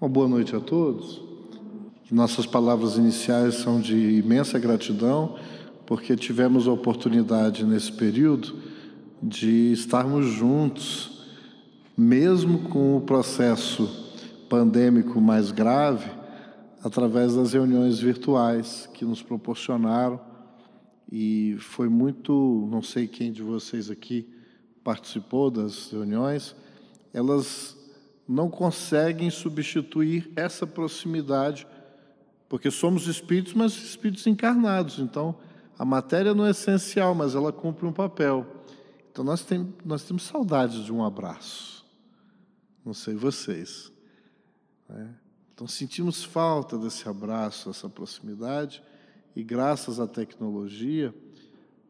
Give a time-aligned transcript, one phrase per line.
[0.00, 1.20] Uma boa noite a todos.
[2.08, 5.36] Nossas palavras iniciais são de imensa gratidão,
[5.84, 8.54] porque tivemos a oportunidade nesse período
[9.20, 11.26] de estarmos juntos,
[11.96, 13.90] mesmo com o processo
[14.48, 16.08] pandêmico mais grave,
[16.80, 20.20] através das reuniões virtuais que nos proporcionaram.
[21.10, 24.28] E foi muito, não sei quem de vocês aqui
[24.84, 26.54] participou das reuniões,
[27.12, 27.76] elas
[28.28, 31.66] não conseguem substituir essa proximidade,
[32.46, 34.98] porque somos espíritos, mas espíritos encarnados.
[34.98, 35.34] Então,
[35.78, 38.46] a matéria não é essencial, mas ela cumpre um papel.
[39.10, 41.86] Então, nós, tem, nós temos saudades de um abraço.
[42.84, 43.90] Não sei vocês.
[44.86, 45.14] Né?
[45.54, 48.82] Então, sentimos falta desse abraço, essa proximidade,
[49.34, 51.14] e graças à tecnologia,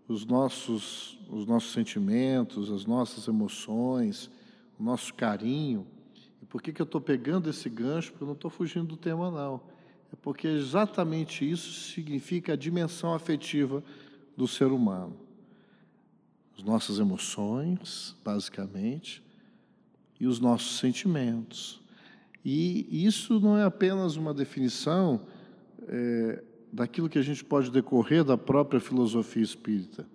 [0.07, 4.31] os nossos, os nossos sentimentos, as nossas emoções,
[4.79, 5.87] o nosso carinho,
[6.49, 8.11] por que, que eu estou pegando esse gancho?
[8.11, 9.61] Porque eu não estou fugindo do tema, não.
[10.13, 13.83] É porque exatamente isso significa a dimensão afetiva
[14.37, 15.17] do ser humano.
[16.57, 19.23] As nossas emoções, basicamente,
[20.19, 21.81] e os nossos sentimentos.
[22.45, 25.27] E isso não é apenas uma definição
[25.87, 30.07] é, daquilo que a gente pode decorrer da própria filosofia espírita.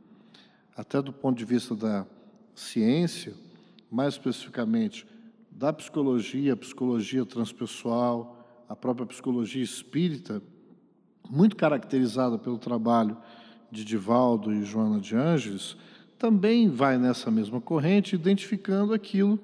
[0.75, 2.07] Até do ponto de vista da
[2.55, 3.35] ciência,
[3.89, 5.05] mais especificamente
[5.55, 10.41] da psicologia, a psicologia transpessoal, a própria psicologia espírita,
[11.29, 13.17] muito caracterizada pelo trabalho
[13.71, 15.77] de Divaldo e Joana de Ângeles,
[16.17, 19.39] também vai nessa mesma corrente, identificando aquilo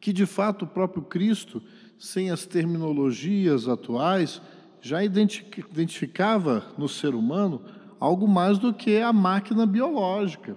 [0.00, 1.62] que de fato o próprio Cristo,
[1.98, 4.40] sem as terminologias atuais,
[4.80, 7.62] já identificava no ser humano
[8.00, 10.56] algo mais do que a máquina biológica.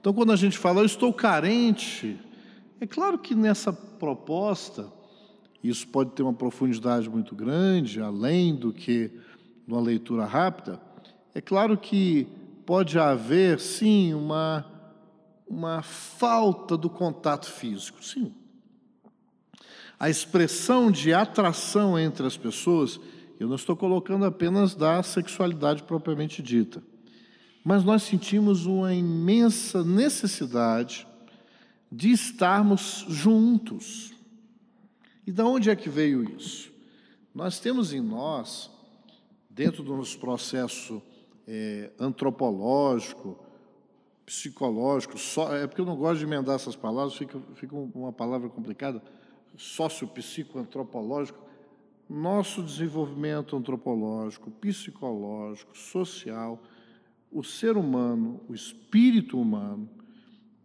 [0.00, 2.16] Então, quando a gente fala, eu estou carente,
[2.80, 4.86] é claro que nessa proposta,
[5.62, 9.10] isso pode ter uma profundidade muito grande, além do que
[9.66, 10.80] numa leitura rápida.
[11.34, 12.28] É claro que
[12.64, 14.64] pode haver, sim, uma,
[15.48, 18.32] uma falta do contato físico, sim.
[19.98, 23.00] A expressão de atração entre as pessoas,
[23.40, 26.80] eu não estou colocando apenas da sexualidade propriamente dita,
[27.64, 31.08] mas nós sentimos uma imensa necessidade
[31.90, 34.12] de estarmos juntos.
[35.26, 36.72] E da onde é que veio isso?
[37.34, 38.70] Nós temos em nós,
[39.50, 41.02] dentro do nosso processo
[41.46, 43.38] é, antropológico,
[44.24, 48.48] psicológico, só, é porque eu não gosto de emendar essas palavras, fica, fica uma palavra
[48.48, 49.02] complicada,
[49.56, 51.38] sócio-psicoantropológico,
[52.08, 56.62] nosso desenvolvimento antropológico, psicológico, social,
[57.30, 59.88] o ser humano, o espírito humano,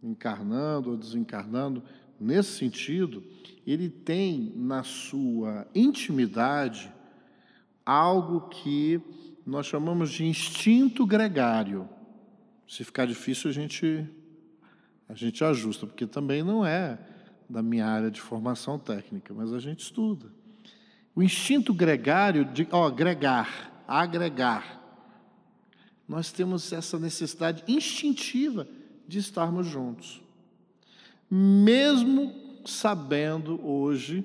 [0.04, 1.82] encarnando ou desencarnando,
[2.20, 3.22] nesse sentido,
[3.66, 6.92] ele tem na sua intimidade
[7.84, 9.00] algo que
[9.46, 11.88] nós chamamos de instinto gregário.
[12.68, 14.06] Se ficar difícil, a gente,
[15.08, 16.98] a gente ajusta, porque também não é
[17.48, 20.26] da minha área de formação técnica, mas a gente estuda.
[21.14, 24.82] O instinto gregário, de, ó, gregar, agregar.
[26.08, 28.66] Nós temos essa necessidade instintiva
[29.06, 30.22] de estarmos juntos.
[31.30, 32.32] Mesmo
[32.64, 34.24] sabendo hoje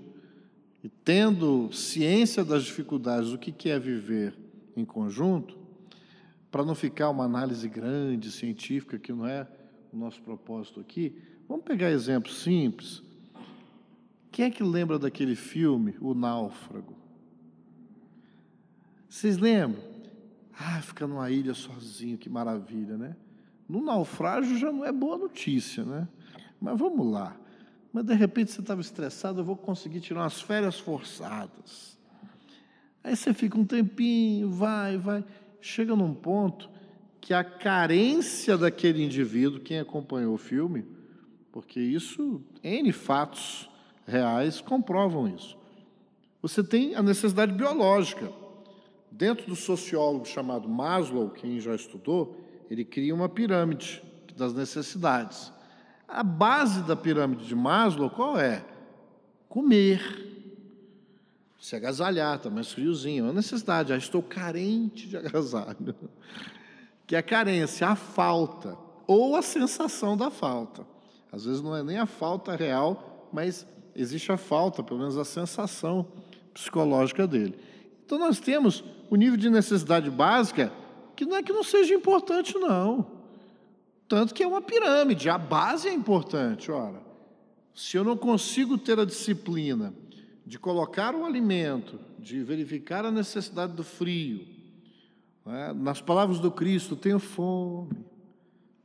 [0.83, 4.33] e tendo ciência das dificuldades do que é viver
[4.75, 5.57] em conjunto,
[6.51, 9.47] para não ficar uma análise grande, científica, que não é
[9.93, 11.15] o nosso propósito aqui,
[11.47, 13.03] vamos pegar exemplos simples.
[14.31, 16.95] Quem é que lembra daquele filme, O Náufrago?
[19.07, 19.83] Vocês lembram?
[20.57, 23.15] Ah, fica numa ilha sozinho, que maravilha, né?
[23.69, 26.07] No naufrágio já não é boa notícia, né?
[26.59, 27.37] Mas vamos lá.
[27.93, 31.95] Mas de repente você estava estressado, eu vou conseguir tirar umas férias forçadas.
[33.03, 35.23] Aí você fica um tempinho, vai, vai.
[35.61, 36.69] Chega num ponto
[37.21, 40.85] que a carência daquele indivíduo, quem acompanhou o filme,
[41.51, 43.69] porque isso, N fatos
[44.05, 45.55] reais comprovam isso.
[46.41, 48.31] Você tem a necessidade biológica.
[49.11, 54.03] Dentro do sociólogo chamado Maslow, quem já estudou, ele cria uma pirâmide
[54.37, 55.51] das necessidades.
[56.07, 58.63] A base da pirâmide de Maslow qual é?
[59.47, 60.27] Comer.
[61.59, 63.25] Se agasalhar, tá mais friozinho.
[63.25, 63.91] É uma necessidade.
[63.93, 65.95] Estou carente de agasalho.
[67.05, 68.77] Que é a carência, a falta.
[69.07, 70.85] Ou a sensação da falta.
[71.31, 75.25] Às vezes não é nem a falta real, mas existe a falta, pelo menos a
[75.25, 76.07] sensação
[76.53, 77.59] psicológica dele.
[78.05, 80.71] Então nós temos o nível de necessidade básica
[81.19, 83.05] que não é que não seja importante, não.
[84.07, 87.01] Tanto que é uma pirâmide, a base é importante, ora.
[87.75, 89.93] se eu não consigo ter a disciplina
[90.45, 94.47] de colocar o alimento, de verificar a necessidade do frio,
[95.45, 95.73] é?
[95.73, 98.05] nas palavras do Cristo, tenho fome,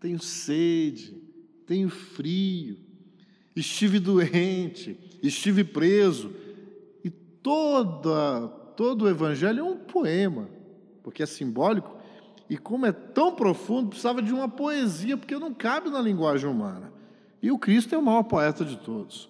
[0.01, 1.17] tenho sede,
[1.65, 2.77] tenho frio,
[3.55, 6.35] estive doente, estive preso,
[7.05, 10.49] e toda, todo o Evangelho é um poema,
[11.01, 11.94] porque é simbólico,
[12.49, 16.93] e como é tão profundo, precisava de uma poesia, porque não cabe na linguagem humana.
[17.43, 19.29] E o Cristo é o maior poeta de todos.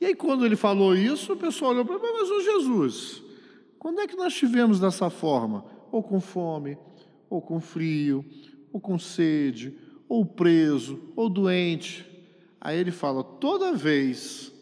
[0.00, 3.22] E aí, quando ele falou isso, o pessoal olhou para mim, mas o Jesus,
[3.78, 5.64] quando é que nós tivemos dessa forma?
[5.90, 6.76] Ou com fome,
[7.30, 8.24] ou com frio,
[8.72, 9.76] ou com sede,
[10.08, 12.04] ou preso, ou doente.
[12.60, 14.52] Aí ele fala: toda vez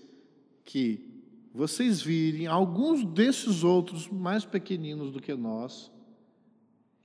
[0.64, 1.14] que
[1.52, 5.90] vocês virem alguns desses outros mais pequeninos do que nós,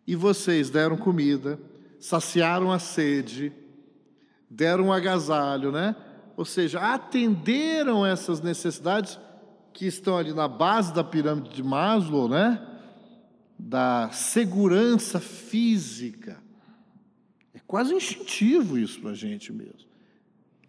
[0.09, 1.59] e vocês deram comida,
[1.99, 3.53] saciaram a sede,
[4.49, 5.95] deram um agasalho, né?
[6.35, 9.19] Ou seja, atenderam essas necessidades
[9.71, 12.59] que estão ali na base da pirâmide de Maslow, né?
[13.59, 16.41] Da segurança física.
[17.53, 19.91] É quase instintivo isso para a gente mesmo.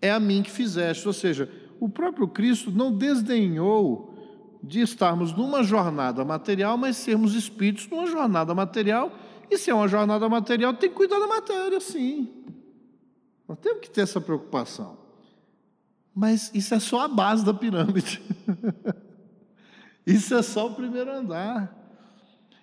[0.02, 1.06] É a mim que fizeste.
[1.06, 1.50] Ou seja,
[1.80, 4.14] o próprio Cristo não desdenhou
[4.62, 9.10] de estarmos numa jornada material, mas sermos espíritos numa jornada material.
[9.50, 12.28] E se é uma jornada material, tem que cuidar da matéria, sim.
[13.48, 14.96] Nós temos que ter essa preocupação.
[16.14, 18.22] Mas isso é só a base da pirâmide.
[20.06, 21.76] isso é só o primeiro andar.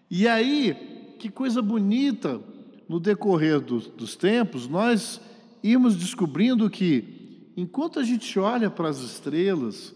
[0.10, 2.40] E aí, que coisa bonita,
[2.88, 5.20] no decorrer dos, dos tempos, nós
[5.62, 9.94] irmos descobrindo que, enquanto a gente olha para as estrelas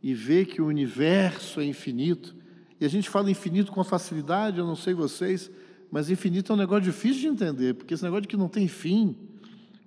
[0.00, 2.36] e vê que o universo é infinito,
[2.80, 5.50] e a gente fala infinito com facilidade, eu não sei vocês,
[5.90, 8.68] mas infinito é um negócio difícil de entender, porque esse negócio de que não tem
[8.68, 9.16] fim,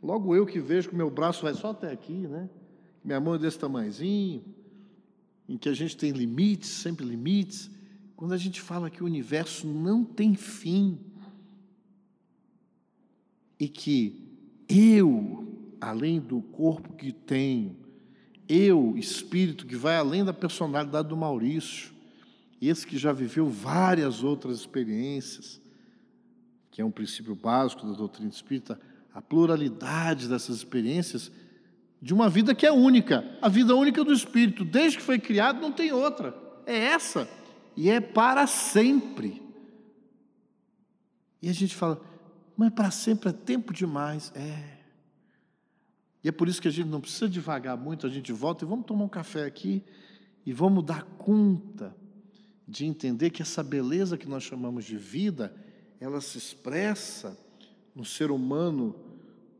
[0.03, 2.50] Logo eu que vejo que meu braço vai só até aqui, né?
[3.01, 4.44] Minha mão é desse tamanhozinho,
[5.47, 7.71] em que a gente tem limites, sempre limites.
[8.17, 11.00] Quando a gente fala que o universo não tem fim
[13.57, 14.27] e que
[14.67, 15.47] eu,
[15.79, 17.77] além do corpo que tenho,
[18.50, 21.94] eu, espírito que vai além da personalidade do Maurício,
[22.61, 25.61] esse que já viveu várias outras experiências,
[26.74, 28.80] que é um princípio básico da doutrina espírita,
[29.14, 31.31] a pluralidade dessas experiências
[32.02, 35.62] de uma vida que é única, a vida única do Espírito, desde que foi criado
[35.62, 36.36] não tem outra,
[36.66, 37.30] é essa,
[37.78, 39.40] e é para sempre.
[41.40, 42.02] E a gente fala,
[42.58, 44.80] mas para sempre é tempo demais, é.
[46.24, 48.68] E é por isso que a gente não precisa devagar muito, a gente volta e
[48.68, 49.84] vamos tomar um café aqui
[50.44, 51.96] e vamos dar conta
[52.68, 55.56] de entender que essa beleza que nós chamamos de vida,
[56.03, 57.38] ela se expressa
[57.95, 58.94] no ser humano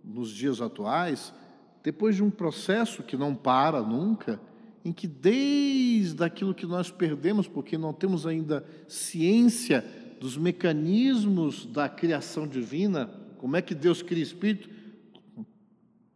[0.04, 1.34] nos dias atuais,
[1.82, 4.42] depois de um processo que não para nunca,
[4.84, 9.86] em que desde aquilo que nós perdemos, porque não temos ainda ciência
[10.20, 14.70] dos mecanismos da criação divina, como é que Deus cria espírito,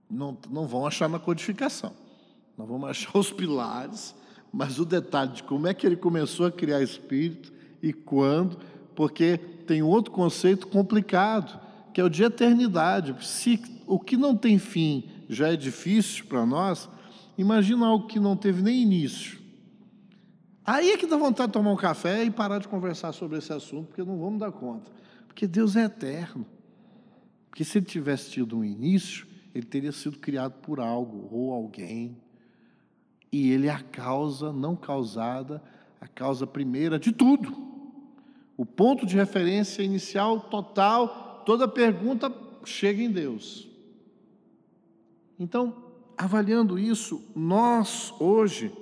[0.10, 1.94] não, não vão achar na codificação.
[2.58, 4.14] Não vamos achar os pilares,
[4.52, 8.58] mas o detalhe de como é que ele começou a criar espírito e quando,
[8.94, 11.60] porque tem outro conceito complicado
[11.94, 13.16] que é o de eternidade.
[13.26, 16.88] Se o que não tem fim já é difícil para nós,
[17.38, 19.40] imagina algo que não teve nem início.
[20.64, 23.52] Aí é que dá vontade de tomar um café e parar de conversar sobre esse
[23.52, 24.92] assunto, porque não vamos dar conta.
[25.28, 26.46] Porque Deus é eterno.
[27.50, 29.26] Porque se ele tivesse tido um início,
[29.56, 32.16] ele teria sido criado por algo ou alguém.
[33.32, 35.64] E ele é a causa não causada,
[36.00, 37.67] a causa primeira de tudo.
[38.58, 42.34] O ponto de referência inicial total toda pergunta
[42.66, 43.70] chega em Deus.
[45.40, 45.86] Então,
[46.18, 48.76] avaliando isso, nós hoje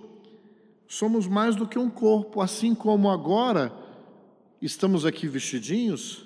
[0.88, 3.74] somos mais do que um corpo, assim como agora
[4.62, 6.26] estamos aqui vestidinhos,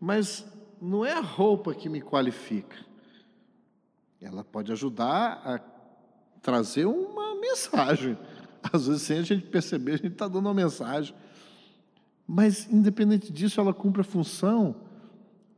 [0.00, 0.44] mas
[0.80, 2.76] não é a roupa que me qualifica.
[4.20, 5.58] Ela pode ajudar a
[6.40, 8.18] trazer uma mensagem.
[8.72, 11.14] Às vezes, sem a gente perceber, a gente está dando uma mensagem.
[12.26, 14.74] Mas, independente disso, ela cumpre a função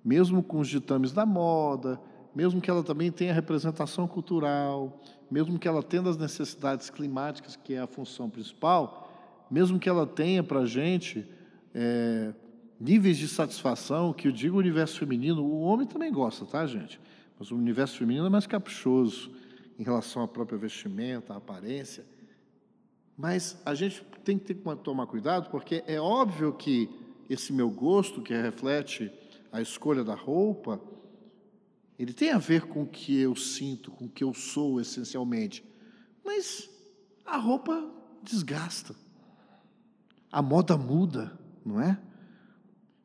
[0.05, 1.99] mesmo com os ditames da moda,
[2.35, 7.75] mesmo que ela também tenha representação cultural, mesmo que ela tenha as necessidades climáticas, que
[7.75, 9.11] é a função principal,
[9.51, 11.27] mesmo que ela tenha para a gente
[11.75, 12.35] é,
[12.79, 17.01] níveis de satisfação, que eu digo o universo feminino, o homem também gosta, tá, gente?
[17.39, 19.31] Mas o universo feminino é mais caprichoso
[19.79, 22.05] em relação à própria vestimenta, à aparência.
[23.17, 26.89] Mas a gente tem que tomar cuidado, porque é óbvio que
[27.29, 29.11] esse meu gosto, que reflete
[29.53, 30.81] a escolha da roupa,
[31.99, 35.65] ele tem a ver com o que eu sinto, com o que eu sou essencialmente.
[36.25, 36.69] Mas
[37.25, 37.89] a roupa
[38.23, 38.95] desgasta.
[40.33, 42.01] A moda muda, não é?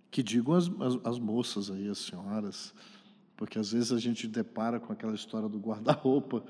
[0.09, 2.73] Que digam as, as, as moças aí, as senhoras,
[3.37, 6.43] porque às vezes a gente depara com aquela história do guarda-roupa,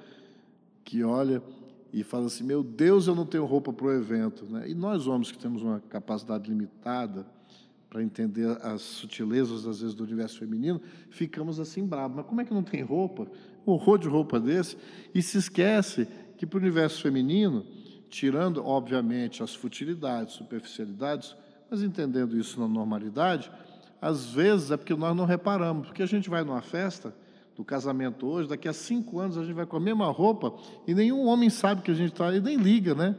[0.86, 1.44] que olha
[1.91, 4.46] e fala assim: Meu Deus, eu não tenho roupa para o evento.
[4.46, 4.69] Né?
[4.69, 7.25] E nós, homens que temos uma capacidade limitada
[7.89, 10.79] para entender as sutilezas, às vezes, do universo feminino,
[11.10, 12.17] ficamos assim bravos.
[12.17, 13.27] Mas como é que não tem roupa?
[13.65, 14.77] Um horror de roupa desse?
[15.13, 17.65] E se esquece que para o universo feminino,
[18.10, 21.36] tirando, obviamente, as futilidades, superficialidades,
[21.69, 23.51] mas entendendo isso na normalidade,
[24.01, 27.13] às vezes é porque nós não reparamos, porque a gente vai numa festa
[27.60, 30.54] do casamento hoje, daqui a cinco anos a gente vai com a mesma roupa
[30.88, 33.18] e nenhum homem sabe que a gente está, e nem liga, né?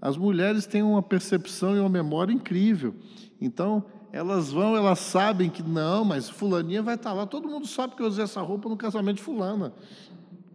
[0.00, 2.94] As mulheres têm uma percepção e uma memória incrível.
[3.38, 7.26] Então, elas vão, elas sabem que não, mas fulaninha vai estar tá lá.
[7.26, 9.74] Todo mundo sabe que eu usei essa roupa no casamento de fulana.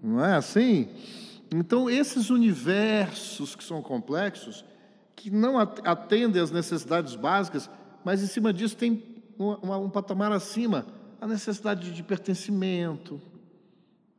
[0.01, 0.89] Não é assim?
[1.53, 4.65] Então, esses universos que são complexos,
[5.15, 7.69] que não atendem às necessidades básicas,
[8.03, 9.03] mas em cima disso tem
[9.37, 10.87] um, um patamar acima,
[11.19, 13.21] a necessidade de pertencimento,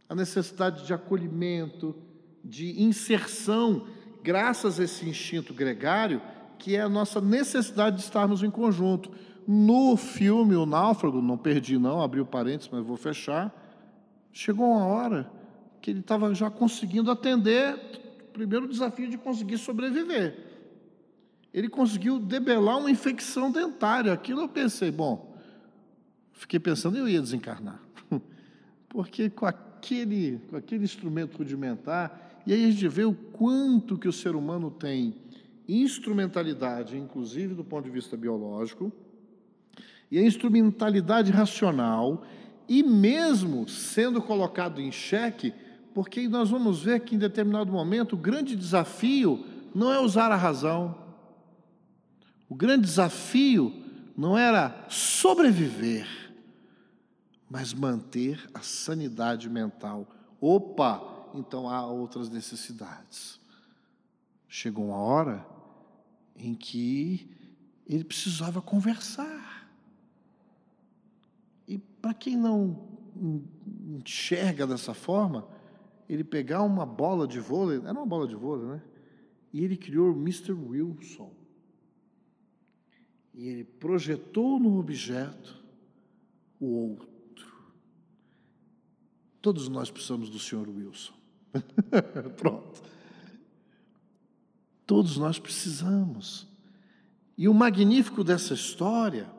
[0.09, 1.95] a necessidade de acolhimento,
[2.45, 3.87] de inserção,
[4.23, 6.21] graças a esse instinto gregário,
[6.59, 9.11] que é a nossa necessidade de estarmos em conjunto.
[9.47, 13.55] No filme O Náufrago, não perdi não, abri o parênteses, mas vou fechar,
[14.33, 15.31] chegou uma hora
[15.81, 17.75] que ele estava já conseguindo atender
[18.29, 20.51] o primeiro desafio de conseguir sobreviver.
[21.53, 24.13] Ele conseguiu debelar uma infecção dentária.
[24.13, 25.30] Aquilo eu pensei, bom,
[26.41, 27.81] fiquei pensando eu ia desencarnar.
[28.89, 34.09] Porque com aquele, com aquele instrumento rudimentar, e aí a gente vê o quanto que
[34.09, 35.15] o ser humano tem
[35.69, 38.91] instrumentalidade, inclusive do ponto de vista biológico,
[40.11, 42.25] e a instrumentalidade racional,
[42.69, 45.53] e mesmo sendo colocado em xeque,
[45.95, 49.45] porque nós vamos ver que em determinado momento o grande desafio
[49.75, 50.97] não é usar a razão,
[52.49, 53.73] o grande desafio
[54.17, 56.07] não era sobreviver,
[57.51, 60.07] mas manter a sanidade mental.
[60.41, 61.03] Opa,
[61.35, 63.41] então há outras necessidades.
[64.47, 65.45] Chegou uma hora
[66.37, 67.29] em que
[67.85, 69.69] ele precisava conversar.
[71.67, 72.89] E para quem não
[73.89, 75.49] enxerga dessa forma,
[76.09, 78.83] ele pegar uma bola de vôlei, era uma bola de vôlei, né?
[79.53, 80.53] E ele criou o Mr.
[80.53, 81.33] Wilson.
[83.35, 85.61] E ele projetou no objeto
[86.61, 87.10] o outro.
[89.41, 90.69] Todos nós precisamos do Sr.
[90.69, 91.15] Wilson.
[92.37, 92.83] Pronto.
[94.87, 96.47] Todos nós precisamos.
[97.39, 99.31] E o magnífico dessa história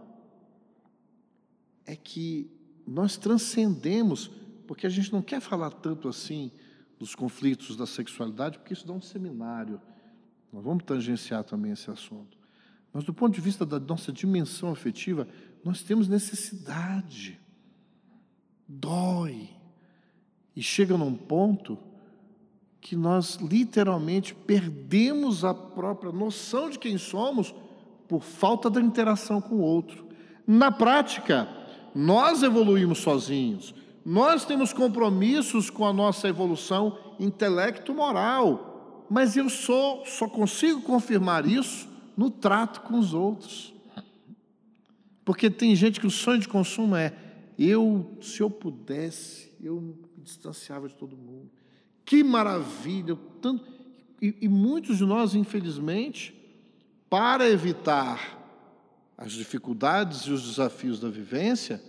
[1.86, 2.50] é que
[2.88, 4.32] nós transcendemos,
[4.68, 6.52] porque a gente não quer falar tanto assim
[6.98, 9.80] dos conflitos da sexualidade, porque isso dá um seminário.
[10.52, 12.38] Nós vamos tangenciar também esse assunto.
[12.94, 15.28] Mas do ponto de vista da nossa dimensão afetiva,
[15.64, 17.40] nós temos necessidade.
[18.68, 19.50] Dói.
[20.56, 21.78] E chega num ponto
[22.82, 27.54] que nós literalmente perdemos a própria noção de quem somos
[28.08, 30.06] por falta da interação com o outro.
[30.46, 31.48] Na prática,
[31.94, 40.28] nós evoluímos sozinhos, nós temos compromissos com a nossa evolução intelecto-moral, mas eu só, só
[40.28, 43.74] consigo confirmar isso no trato com os outros.
[45.24, 47.14] Porque tem gente que o sonho de consumo é:
[47.58, 51.50] eu, se eu pudesse, eu distanciava de todo mundo.
[52.06, 53.18] Que maravilha!
[53.42, 53.66] Tanto...
[54.22, 56.36] E, e muitos de nós, infelizmente,
[57.10, 58.40] para evitar
[59.18, 61.82] as dificuldades e os desafios da vivência,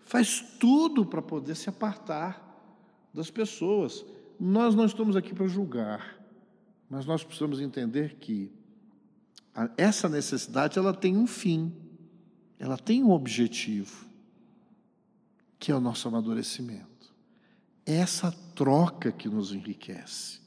[0.00, 2.44] faz tudo para poder se apartar
[3.12, 4.04] das pessoas.
[4.38, 6.18] Nós não estamos aqui para julgar,
[6.88, 8.52] mas nós precisamos entender que
[9.76, 11.72] essa necessidade ela tem um fim,
[12.58, 14.06] ela tem um objetivo,
[15.58, 16.97] que é o nosso amadurecimento
[17.94, 20.40] essa troca que nos enriquece.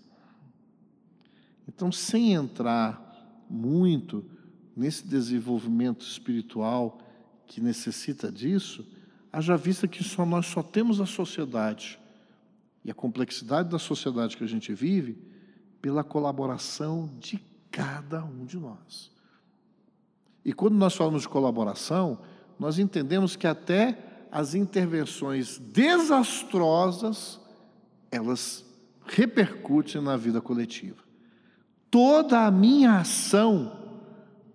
[1.67, 4.24] Então, sem entrar muito
[4.75, 7.00] nesse desenvolvimento espiritual
[7.48, 8.88] que necessita disso,
[9.33, 12.00] haja vista que só nós só temos a sociedade
[12.86, 15.17] e a complexidade da sociedade que a gente vive
[15.81, 19.10] pela colaboração de cada um de nós.
[20.45, 22.19] E quando nós falamos de colaboração,
[22.60, 27.39] nós entendemos que até as intervenções desastrosas,
[28.09, 28.63] elas
[29.05, 31.03] repercutem na vida coletiva.
[31.89, 33.77] Toda a minha ação,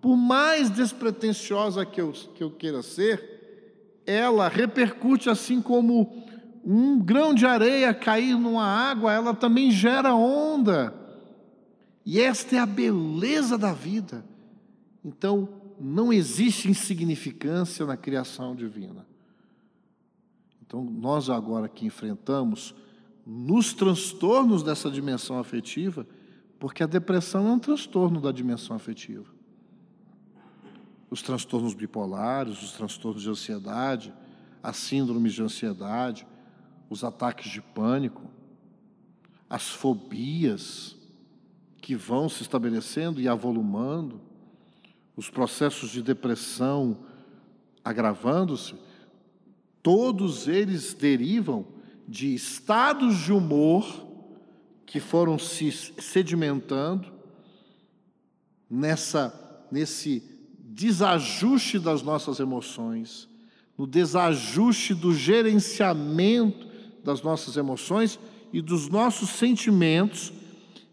[0.01, 6.25] por mais despretensiosa que eu, que eu queira ser, ela repercute assim como
[6.65, 10.93] um grão de areia cair numa água, ela também gera onda.
[12.03, 14.25] E esta é a beleza da vida.
[15.05, 15.47] Então,
[15.79, 19.06] não existe insignificância na criação divina.
[20.67, 22.75] Então, nós agora que enfrentamos
[23.25, 26.05] nos transtornos dessa dimensão afetiva,
[26.59, 29.25] porque a depressão é um transtorno da dimensão afetiva.
[31.09, 34.13] Os transtornos bipolares, os transtornos de ansiedade,
[34.61, 36.27] as síndromes de ansiedade,
[36.89, 38.23] os ataques de pânico,
[39.49, 40.97] as fobias
[41.81, 44.19] que vão se estabelecendo e avolumando,
[45.15, 46.97] os processos de depressão
[47.83, 48.75] agravando-se,
[49.87, 51.65] todos eles derivam
[52.05, 53.85] de estados de humor
[54.85, 57.07] que foram se sedimentando
[58.69, 59.33] nessa
[59.71, 60.21] nesse
[60.59, 63.29] desajuste das nossas emoções,
[63.77, 66.67] no desajuste do gerenciamento
[67.01, 68.19] das nossas emoções
[68.51, 70.33] e dos nossos sentimentos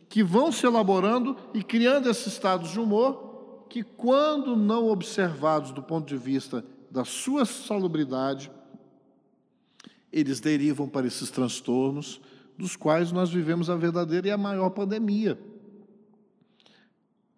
[0.08, 5.82] que vão se elaborando e criando esses estados de humor que, quando não observados do
[5.82, 8.52] ponto de vista da sua salubridade,
[10.14, 12.20] eles derivam para esses transtornos,
[12.56, 15.36] dos quais nós vivemos a verdadeira e a maior pandemia.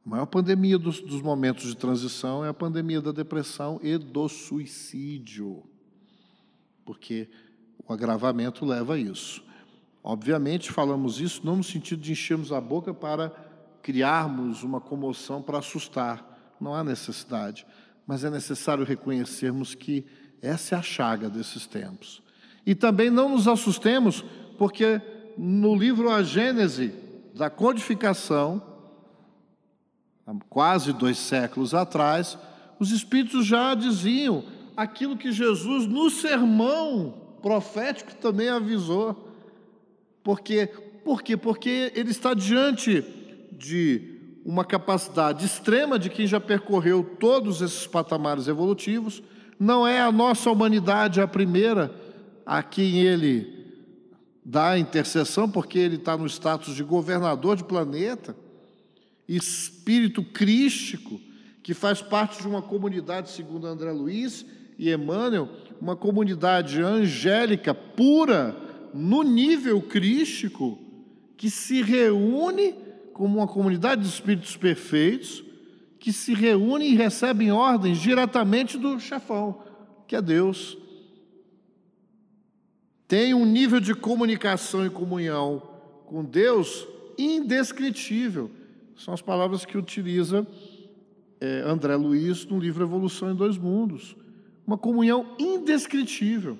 [0.04, 4.28] A maior pandemia dos, dos momentos de transição é a pandemia da depressão e do
[4.28, 5.64] suicídio,
[6.84, 7.30] porque
[7.88, 9.42] o agravamento leva a isso.
[10.04, 13.30] Obviamente, falamos isso não no sentido de enchermos a boca para
[13.82, 17.66] criarmos uma comoção para assustar, não há necessidade,
[18.06, 20.04] mas é necessário reconhecermos que
[20.42, 22.25] essa é a chaga desses tempos.
[22.66, 24.24] E também não nos assustemos,
[24.58, 25.00] porque
[25.38, 26.92] no livro A Gênese,
[27.32, 28.60] da codificação,
[30.26, 32.36] há quase dois séculos atrás,
[32.80, 34.44] os Espíritos já diziam
[34.76, 39.32] aquilo que Jesus, no sermão profético, também avisou.
[40.24, 40.66] Porque,
[41.04, 41.36] por quê?
[41.36, 43.04] Porque ele está diante
[43.52, 49.22] de uma capacidade extrema de quem já percorreu todos esses patamares evolutivos.
[49.58, 51.94] Não é a nossa humanidade a primeira
[52.46, 53.74] a quem ele
[54.44, 58.34] dá intercessão, porque ele está no status de governador de planeta
[59.28, 61.20] espírito crístico,
[61.62, 64.46] que faz parte de uma comunidade, segundo André Luiz
[64.78, 65.48] e Emmanuel,
[65.80, 68.56] uma comunidade angélica pura,
[68.94, 70.78] no nível crístico,
[71.36, 72.74] que se reúne
[73.12, 75.44] como uma comunidade de espíritos perfeitos,
[75.98, 79.60] que se reúne e recebem ordens diretamente do chefão,
[80.06, 80.78] que é Deus.
[83.08, 85.62] Tem um nível de comunicação e comunhão
[86.06, 88.50] com Deus indescritível.
[88.96, 90.46] São as palavras que utiliza
[91.40, 94.16] é, André Luiz no livro Evolução em Dois Mundos.
[94.66, 96.58] Uma comunhão indescritível.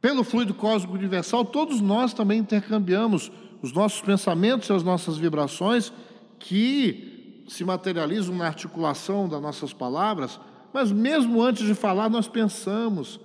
[0.00, 5.90] Pelo fluido cósmico universal, todos nós também intercambiamos os nossos pensamentos e as nossas vibrações
[6.38, 10.38] que se materializam na articulação das nossas palavras,
[10.74, 13.20] mas mesmo antes de falar, nós pensamos.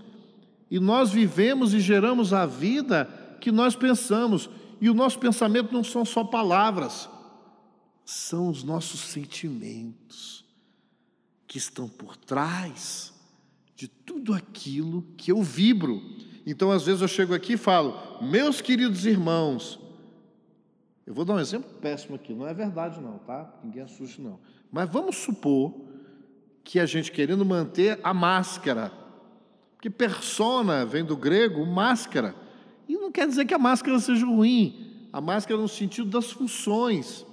[0.69, 3.09] E nós vivemos e geramos a vida
[3.41, 4.47] que nós pensamos.
[4.79, 7.09] E o nosso pensamento não são só palavras,
[8.05, 10.45] são os nossos sentimentos
[11.47, 13.11] que estão por trás
[13.75, 15.99] de tudo aquilo que eu vibro.
[16.45, 19.79] Então, às vezes, eu chego aqui e falo, meus queridos irmãos,
[21.03, 23.51] eu vou dar um exemplo péssimo aqui, não é verdade, não, tá?
[23.63, 24.39] Ninguém assuste, não.
[24.71, 25.88] Mas vamos supor
[26.69, 28.91] que a gente querendo manter a máscara,
[29.73, 32.35] porque persona vem do grego máscara.
[32.87, 37.25] E não quer dizer que a máscara seja ruim, a máscara no sentido das funções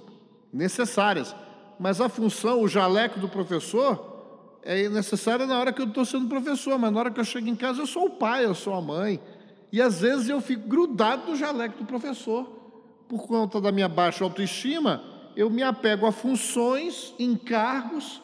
[0.51, 1.35] necessárias.
[1.79, 6.27] Mas a função, o jaleco do professor, é necessária na hora que eu estou sendo
[6.27, 8.73] professor, mas na hora que eu chego em casa eu sou o pai, eu sou
[8.73, 9.21] a mãe.
[9.71, 12.43] E às vezes eu fico grudado no jaleco do professor.
[13.07, 15.03] Por conta da minha baixa autoestima,
[15.35, 18.19] eu me apego a funções, encargos,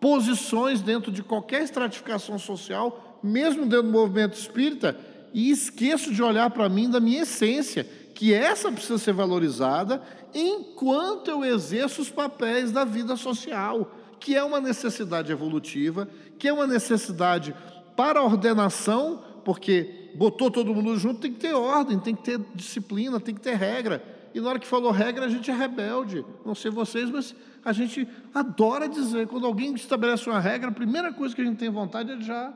[0.00, 4.98] posições dentro de qualquer estratificação social, mesmo dentro do movimento espírita,
[5.32, 10.02] e esqueço de olhar para mim da minha essência, que essa precisa ser valorizada
[10.34, 16.52] enquanto eu exerço os papéis da vida social, que é uma necessidade evolutiva, que é
[16.52, 17.54] uma necessidade
[17.94, 22.40] para a ordenação, porque botou todo mundo junto, tem que ter ordem, tem que ter
[22.54, 24.02] disciplina, tem que ter regra.
[24.36, 26.22] E na hora que falou regra, a gente é rebelde.
[26.44, 31.10] Não sei vocês, mas a gente adora dizer, quando alguém estabelece uma regra, a primeira
[31.10, 32.52] coisa que a gente tem vontade é de já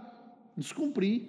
[0.55, 1.23] descumprir.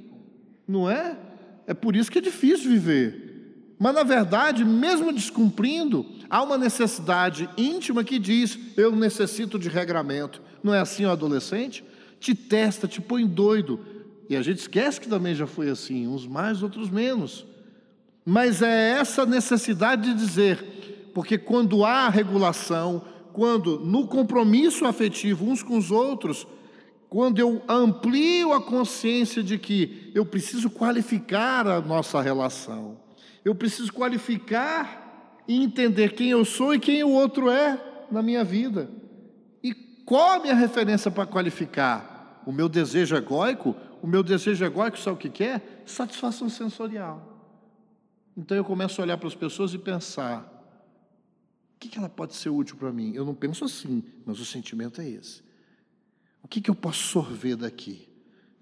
[0.68, 1.18] Não é?
[1.66, 3.76] É por isso que é difícil viver.
[3.80, 10.42] Mas, na verdade, mesmo descumprindo, há uma necessidade íntima que diz: eu necessito de regramento.
[10.62, 11.82] Não é assim o adolescente?
[12.20, 13.80] Te testa, te põe doido.
[14.28, 17.46] E a gente esquece que também já foi assim, uns mais, outros menos.
[18.25, 23.01] Mas é essa necessidade de dizer, porque quando há regulação,
[23.34, 26.45] quando no compromisso afetivo uns com os outros,
[27.10, 32.97] quando eu amplio a consciência de que eu preciso qualificar a nossa relação,
[33.43, 37.77] eu preciso qualificar e entender quem eu sou e quem o outro é
[38.12, 38.89] na minha vida.
[39.63, 39.73] E
[40.05, 42.41] qual a minha referência para qualificar?
[42.45, 43.75] O meu desejo egóico?
[44.01, 45.84] O meu desejo egóico, sabe o que quer?
[45.86, 47.31] Satisfação sensorial.
[48.36, 50.46] Então eu começo a olhar para as pessoas e pensar:
[51.76, 53.13] o que, ela pode ser útil para mim?
[53.13, 55.44] Eu não penso assim, mas o sentimento é esse.
[56.44, 58.08] O que, que eu posso sorver daqui?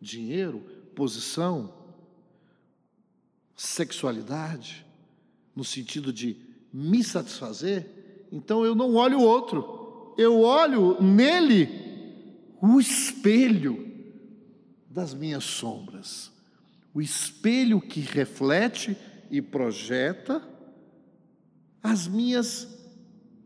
[0.02, 0.60] Dinheiro?
[0.96, 1.74] Posição?
[3.56, 4.86] Sexualidade?
[5.56, 6.38] No sentido de
[6.74, 8.28] me satisfazer?
[8.32, 11.68] Então eu não olho o outro, eu olho nele
[12.62, 13.88] o espelho
[14.90, 16.32] das minhas sombras,
[16.94, 18.98] o espelho que reflete
[19.30, 20.42] e projeta
[21.82, 22.68] as minhas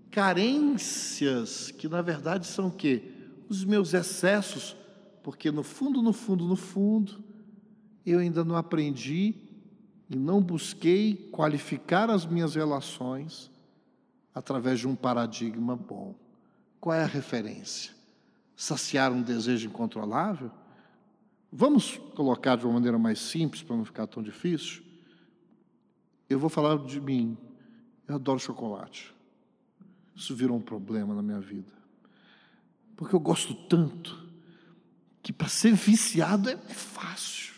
[0.09, 3.11] carências, que na verdade são o quê?
[3.49, 4.75] Os meus excessos,
[5.21, 7.23] porque no fundo, no fundo, no fundo,
[8.05, 9.35] eu ainda não aprendi
[10.09, 13.49] e não busquei qualificar as minhas relações
[14.33, 16.15] através de um paradigma bom.
[16.79, 17.93] Qual é a referência?
[18.55, 20.51] Saciar um desejo incontrolável?
[21.51, 24.83] Vamos colocar de uma maneira mais simples para não ficar tão difícil?
[26.29, 27.37] Eu vou falar de mim.
[28.07, 29.13] Eu adoro chocolate.
[30.15, 31.71] Isso virou um problema na minha vida.
[32.95, 34.23] Porque eu gosto tanto
[35.21, 37.53] que para ser viciado é, é fácil.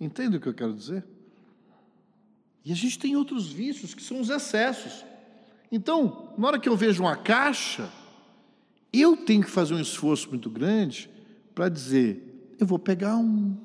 [0.00, 1.04] Entende o que eu quero dizer?
[2.64, 5.04] E a gente tem outros vícios que são os excessos.
[5.70, 7.90] Então, na hora que eu vejo uma caixa,
[8.92, 11.10] eu tenho que fazer um esforço muito grande
[11.54, 13.56] para dizer: eu vou pegar um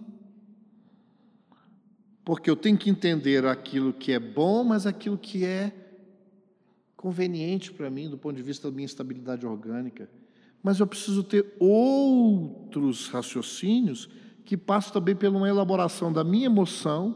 [2.25, 5.71] porque eu tenho que entender aquilo que é bom, mas aquilo que é
[6.97, 10.09] conveniente para mim do ponto de vista da minha estabilidade orgânica.
[10.63, 14.09] Mas eu preciso ter outros raciocínios
[14.43, 17.15] que passam também pela uma elaboração da minha emoção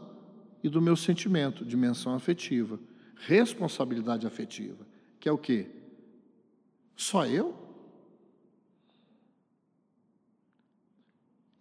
[0.62, 2.78] e do meu sentimento, dimensão afetiva,
[3.16, 4.86] responsabilidade afetiva,
[5.18, 5.68] que é o quê?
[6.94, 7.52] Só eu?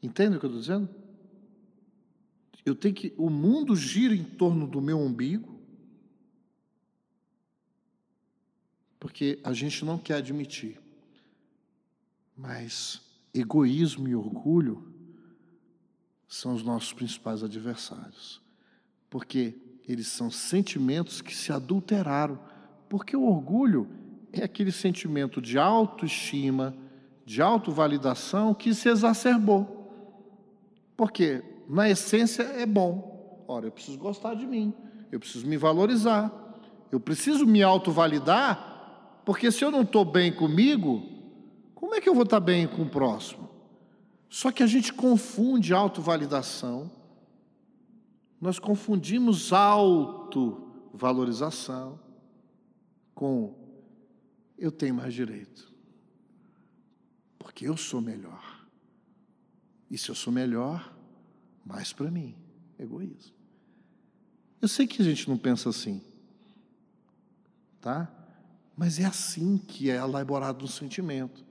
[0.03, 0.98] Entende o que eu estou dizendo?
[2.65, 3.13] Eu tenho que.
[3.17, 5.59] O mundo gira em torno do meu umbigo.
[8.99, 10.79] Porque a gente não quer admitir.
[12.35, 13.01] Mas
[13.33, 14.93] egoísmo e orgulho
[16.27, 18.41] são os nossos principais adversários.
[19.09, 19.55] Porque
[19.87, 22.39] eles são sentimentos que se adulteraram.
[22.87, 23.89] Porque o orgulho
[24.31, 26.75] é aquele sentimento de autoestima,
[27.25, 29.77] de autovalidação que se exacerbou.
[30.95, 31.43] Por quê?
[31.69, 33.45] Na essência, é bom.
[33.47, 34.73] Ora, eu preciso gostar de mim,
[35.11, 36.33] eu preciso me valorizar,
[36.91, 41.03] eu preciso me autovalidar, porque se eu não estou bem comigo,
[41.75, 43.47] como é que eu vou estar bem com o próximo?
[44.27, 46.89] Só que a gente confunde autovalidação,
[48.41, 51.99] nós confundimos autovalorização
[53.13, 53.53] com
[54.57, 55.71] eu tenho mais direito,
[57.37, 58.65] porque eu sou melhor.
[59.89, 60.98] E se eu sou melhor,
[61.65, 62.35] mais para mim.
[62.77, 63.33] Egoísmo.
[64.61, 66.01] Eu sei que a gente não pensa assim,
[67.79, 68.11] tá?
[68.75, 71.45] Mas é assim que é elaborado um sentimento.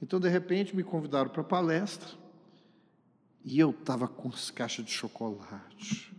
[0.00, 2.08] Então, de repente, me convidaram para palestra
[3.44, 6.14] e eu estava com as caixas de chocolate,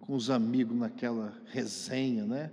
[0.00, 2.50] com os amigos naquela resenha, né?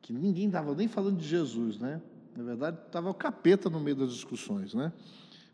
[0.00, 2.00] Que ninguém estava nem falando de Jesus, né?
[2.36, 4.92] Na verdade, estava o capeta no meio das discussões, né?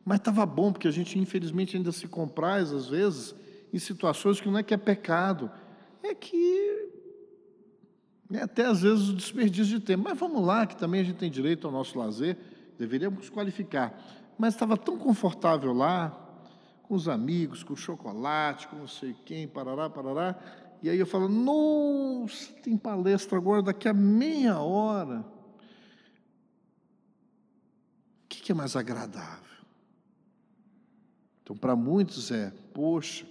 [0.04, 3.34] Mas estava bom, porque a gente, infelizmente, ainda se compraz, às vezes,
[3.72, 5.50] em situações que não é que é pecado,
[6.02, 6.88] é que
[8.30, 10.04] é até às vezes o desperdício de tempo.
[10.04, 12.36] Mas vamos lá, que também a gente tem direito ao nosso lazer,
[12.78, 13.98] deveríamos qualificar.
[14.36, 16.26] Mas estava tão confortável lá,
[16.82, 20.38] com os amigos, com o chocolate, com não sei quem, parará, parará.
[20.82, 25.24] E aí eu falo, nossa, tem palestra agora daqui a meia hora.
[28.24, 29.48] O que é mais agradável?
[31.42, 33.26] Então, para muitos é, poxa,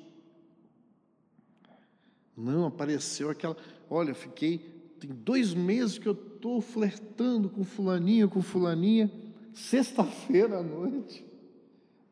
[2.37, 3.57] não, apareceu aquela.
[3.89, 4.59] Olha, fiquei.
[4.99, 9.11] Tem dois meses que eu estou flertando com fulaninha, com fulaninha.
[9.53, 11.25] Sexta-feira à noite.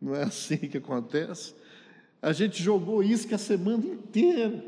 [0.02, 1.54] Não é assim que acontece?
[2.22, 4.64] A gente jogou isso que a semana inteira.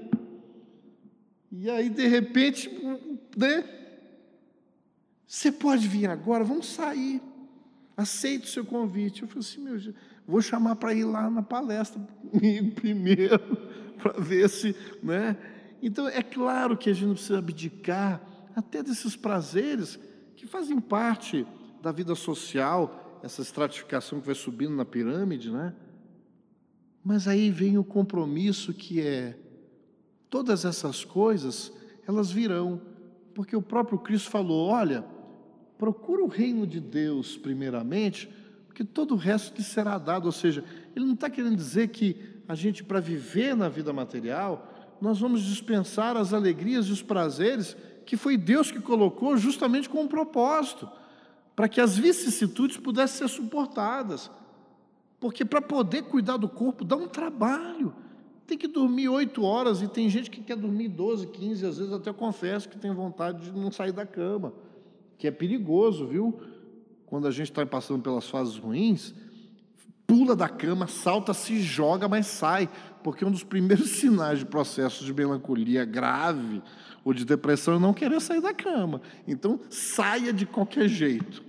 [1.51, 2.69] E aí, de repente,
[3.35, 3.67] né?
[5.25, 7.19] Você pode vir agora, vamos sair.
[7.95, 9.23] Aceito o seu convite.
[9.23, 9.93] Eu falei assim, meu,
[10.27, 11.99] vou chamar para ir lá na palestra
[12.31, 13.66] comigo primeiro
[13.97, 15.37] para ver se, né?
[15.81, 18.21] Então é claro que a gente não precisa abdicar
[18.55, 19.99] até desses prazeres
[20.35, 21.45] que fazem parte
[21.81, 25.73] da vida social, essa estratificação que vai subindo na pirâmide, né?
[27.03, 29.37] Mas aí vem o compromisso que é
[30.29, 31.71] todas essas coisas,
[32.07, 32.81] elas virão,
[33.33, 35.05] porque o próprio Cristo falou: olha,
[35.77, 38.27] procura o reino de Deus primeiramente,
[38.67, 40.25] porque todo o resto lhe será dado.
[40.25, 40.63] Ou seja,
[40.95, 45.41] ele não está querendo dizer que a gente, para viver na vida material, nós vamos
[45.41, 50.89] dispensar as alegrias e os prazeres que foi Deus que colocou justamente com um propósito,
[51.55, 54.31] para que as vicissitudes pudessem ser suportadas.
[55.19, 57.93] Porque para poder cuidar do corpo dá um trabalho.
[58.45, 61.91] Tem que dormir oito horas e tem gente que quer dormir 12, 15, às vezes
[61.91, 64.53] até confesso que tem vontade de não sair da cama,
[65.17, 66.39] que é perigoso, viu?
[67.05, 69.13] Quando a gente está passando pelas fases ruins,
[70.07, 72.69] pula da cama, salta, se joga, mas sai,
[73.03, 76.63] porque um dos primeiros sinais de processo de melancolia grave
[77.03, 79.01] ou de depressão é não querer sair da cama.
[79.27, 81.43] Então, saia de qualquer jeito.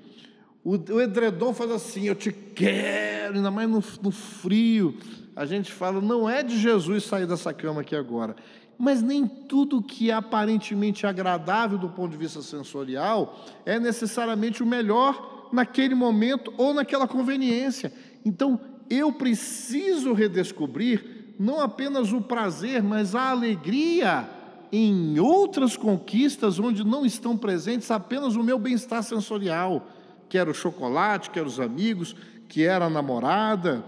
[0.64, 4.96] O, o edredom faz assim, eu te quero, ainda mais no, no frio.
[5.36, 8.34] A gente fala, não é de Jesus sair dessa cama aqui agora.
[8.76, 14.66] Mas nem tudo que é aparentemente agradável do ponto de vista sensorial é necessariamente o
[14.66, 17.92] melhor naquele momento ou naquela conveniência.
[18.24, 24.28] Então, eu preciso redescobrir não apenas o prazer, mas a alegria
[24.72, 29.86] em outras conquistas onde não estão presentes apenas o meu bem-estar sensorial,
[30.28, 32.14] que era o chocolate, que era os amigos,
[32.48, 33.84] que era a namorada,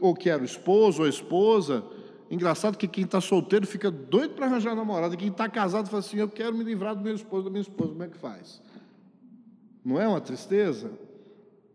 [0.00, 1.84] ou que era o esposo ou a esposa.
[2.30, 6.18] Engraçado que quem está solteiro fica doido para arranjar namorada, quem está casado fala assim:
[6.18, 8.60] Eu quero me livrar do meu esposo, da minha esposa, como é que faz?
[9.84, 10.90] Não é uma tristeza?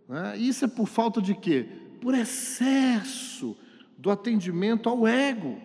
[0.08, 0.38] Né?
[0.38, 1.68] Isso é por falta de quê?
[2.04, 3.56] Por excesso
[3.98, 5.58] do atendimento ao ego.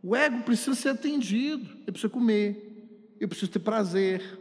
[0.00, 4.38] O ego precisa ser atendido, ele precisa comer, ele precisa ter prazer.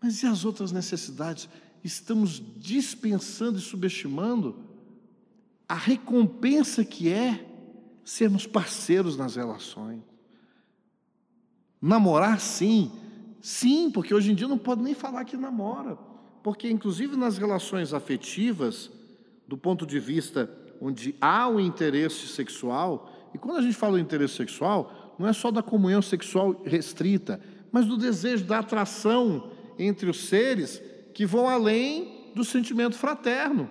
[0.00, 1.50] Mas e as outras necessidades?
[1.84, 4.64] Estamos dispensando e subestimando
[5.68, 7.46] a recompensa que é
[8.02, 10.00] sermos parceiros nas relações.
[11.82, 12.90] Namorar, sim,
[13.42, 15.96] sim, porque hoje em dia não pode nem falar que namora,
[16.42, 18.95] porque inclusive nas relações afetivas,
[19.46, 23.98] do ponto de vista onde há o interesse sexual, e quando a gente fala do
[23.98, 30.08] interesse sexual, não é só da comunhão sexual restrita, mas do desejo da atração entre
[30.08, 30.82] os seres
[31.12, 33.68] que vão além do sentimento fraterno.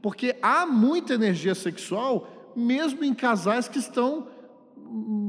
[0.00, 4.28] Porque há muita energia sexual, mesmo em casais que estão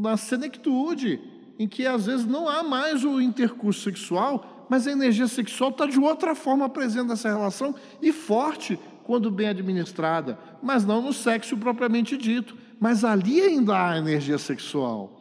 [0.01, 1.19] na senectude,
[1.59, 5.85] em que às vezes não há mais o intercurso sexual, mas a energia sexual está
[5.85, 11.55] de outra forma presente nessa relação e forte, quando bem administrada, mas não no sexo
[11.55, 12.57] propriamente dito.
[12.77, 15.17] Mas ali ainda há energia sexual.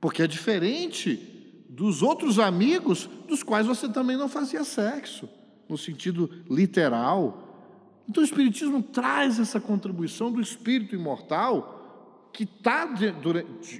[0.00, 5.28] Porque é diferente dos outros amigos dos quais você também não fazia sexo,
[5.68, 8.00] no sentido literal.
[8.08, 12.88] Então o Espiritismo traz essa contribuição do espírito imortal que está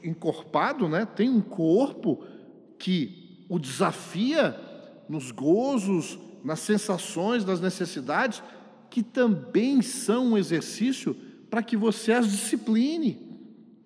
[0.04, 1.06] encorpado, né?
[1.06, 2.22] tem um corpo
[2.78, 4.54] que o desafia
[5.08, 8.42] nos gozos, nas sensações, nas necessidades,
[8.92, 11.16] que também são um exercício
[11.48, 13.18] para que você as discipline,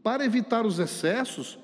[0.03, 1.57] para evitar os excessos.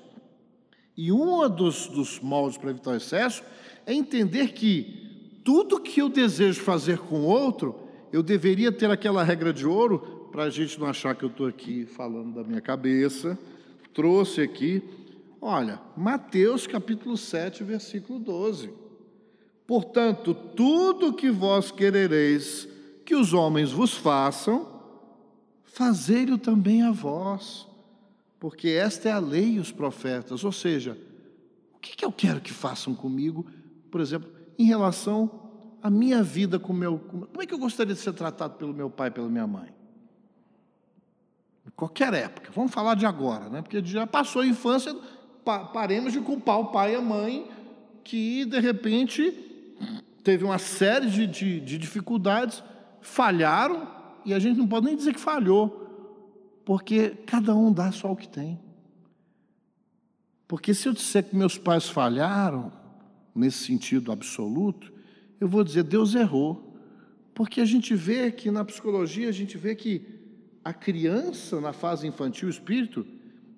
[0.95, 3.43] E um dos, dos moldes para evitar o excesso
[3.85, 7.75] é entender que tudo que eu desejo fazer com outro,
[8.13, 11.45] eu deveria ter aquela regra de ouro, para a gente não achar que eu estou
[11.45, 13.37] aqui falando da minha cabeça.
[13.93, 14.81] Trouxe aqui,
[15.41, 18.71] olha, Mateus capítulo 7, versículo 12.
[19.67, 22.71] Portanto, tudo que vós querereis
[23.03, 24.67] que os homens vos façam,
[25.63, 27.67] fazei-o também a vós,
[28.39, 30.43] porque esta é a lei e os profetas.
[30.43, 30.97] Ou seja,
[31.73, 33.45] o que, eu quero que façam comigo,
[33.91, 35.29] por exemplo, em relação
[35.81, 36.99] à minha vida com meu.
[36.99, 39.69] Como é que eu gostaria de ser tratado pelo meu pai pela minha mãe?
[41.65, 43.61] Em qualquer época, vamos falar de agora, né?
[43.61, 44.93] porque já passou a infância,
[45.73, 47.49] paremos de culpar o pai e a mãe
[48.03, 49.31] que de repente
[50.23, 52.61] teve uma série de, de, de dificuldades
[53.03, 53.87] falharam,
[54.25, 55.81] e a gente não pode nem dizer que falhou,
[56.65, 58.59] porque cada um dá só o que tem.
[60.47, 62.71] Porque se eu disser que meus pais falharam,
[63.35, 64.91] nesse sentido absoluto,
[65.39, 66.77] eu vou dizer Deus errou.
[67.33, 70.05] Porque a gente vê que na psicologia, a gente vê que
[70.63, 73.05] a criança, na fase infantil, o espírito,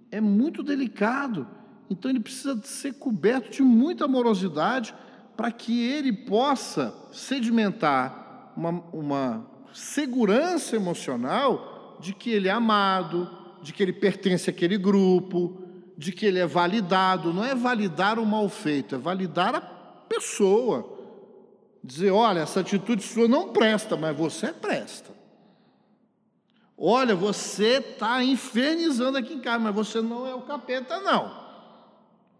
[0.09, 1.47] é muito delicado.
[1.89, 4.95] Então ele precisa ser coberto de muita amorosidade
[5.35, 8.24] para que ele possa sedimentar
[8.55, 13.29] uma, uma segurança emocional de que ele é amado,
[13.61, 15.61] de que ele pertence àquele grupo,
[15.97, 20.93] de que ele é validado, não é validar o mal feito, é validar a pessoa.
[21.83, 25.13] Dizer, olha, essa atitude sua não presta, mas você presta.
[26.77, 31.45] Olha, você está infernizando aqui em casa, mas você não é o capeta, não.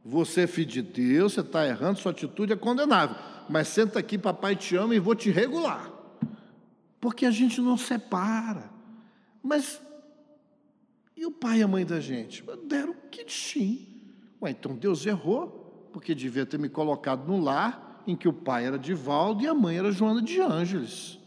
[0.03, 3.15] Você é filho de Deus, você está errando, sua atitude é condenável.
[3.49, 5.94] Mas senta aqui, papai te ama e vou te regular.
[7.05, 8.67] Porque a gente não separa.
[9.43, 9.79] Mas
[11.15, 12.43] e o pai e a mãe da gente?
[12.67, 14.01] Deram kit sim.
[14.41, 18.65] Ué, então Deus errou, porque devia ter me colocado no lar em que o pai
[18.65, 21.19] era Divaldo e a mãe era Joana de Ângeles.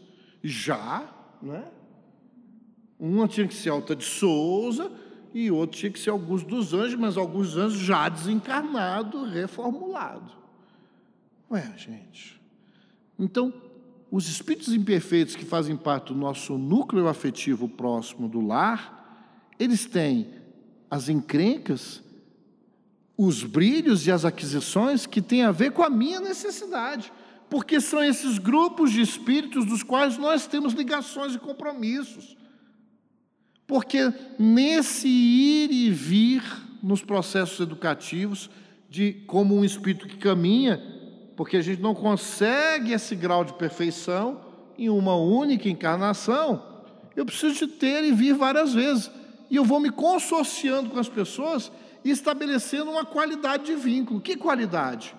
[0.43, 1.09] Já,
[1.41, 1.63] né?
[2.99, 4.91] Uma tinha que ser Alta de Souza
[5.33, 10.29] e outro tinha que ser Augusto dos Anjos, mas Augusto dos Anjos já desencarnado, reformulado.
[11.49, 12.37] Ué, gente.
[13.17, 13.53] Então,
[14.11, 20.27] os espíritos imperfeitos que fazem parte do nosso núcleo afetivo próximo do lar, eles têm
[20.89, 22.01] as encrencas,
[23.17, 27.11] os brilhos e as aquisições que têm a ver com a minha necessidade,
[27.49, 32.37] porque são esses grupos de espíritos dos quais nós temos ligações e compromissos.
[33.67, 36.41] Porque nesse ir e vir
[36.81, 38.49] nos processos educativos,
[38.89, 40.81] de como um espírito que caminha,
[41.39, 44.41] porque a gente não consegue esse grau de perfeição
[44.77, 46.83] em uma única encarnação,
[47.15, 49.09] eu preciso de ter e vir várias vezes
[49.49, 51.71] e eu vou me consorciando com as pessoas
[52.03, 54.19] e estabelecendo uma qualidade de vínculo.
[54.19, 55.15] Que qualidade?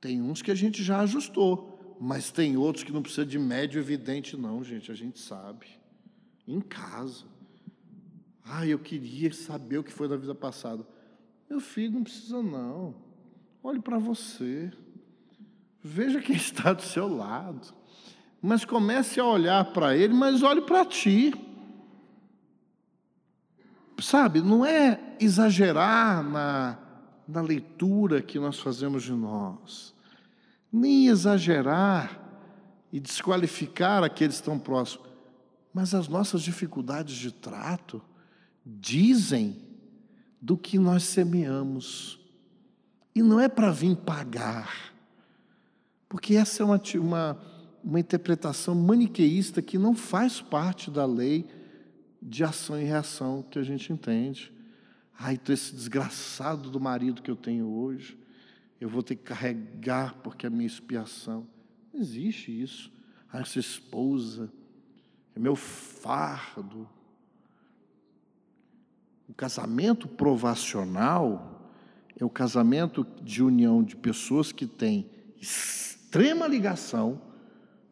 [0.00, 3.78] Tem uns que a gente já ajustou, mas tem outros que não precisa de médio
[3.78, 5.66] evidente, não, gente, a gente sabe.
[6.46, 7.26] Em casa.
[8.42, 10.86] Ah, eu queria saber o que foi da vida passada.
[11.50, 13.07] Meu filho, não precisa não.
[13.68, 14.72] Olhe para você.
[15.82, 17.74] Veja quem está do seu lado.
[18.40, 21.32] Mas comece a olhar para ele, mas olhe para ti
[24.02, 26.78] sabe, não é exagerar na,
[27.26, 29.94] na leitura que nós fazemos de nós,
[30.72, 32.24] nem exagerar
[32.92, 35.08] e desqualificar aqueles que estão próximos,
[35.72, 38.00] mas as nossas dificuldades de trato
[38.64, 39.56] dizem
[40.40, 42.18] do que nós semeamos.
[43.18, 44.94] E não é para vir pagar,
[46.08, 47.42] porque essa é uma, uma,
[47.82, 51.44] uma interpretação maniqueísta que não faz parte da lei
[52.22, 54.52] de ação e reação que a gente entende.
[55.18, 58.16] Ai, então esse desgraçado do marido que eu tenho hoje,
[58.80, 61.44] eu vou ter que carregar porque é minha expiação.
[61.92, 62.88] Não existe isso.
[63.32, 64.48] Ai, essa esposa
[65.34, 66.88] é meu fardo.
[69.28, 71.57] O casamento provacional
[72.18, 75.08] é o casamento de união de pessoas que têm
[75.40, 77.20] extrema ligação,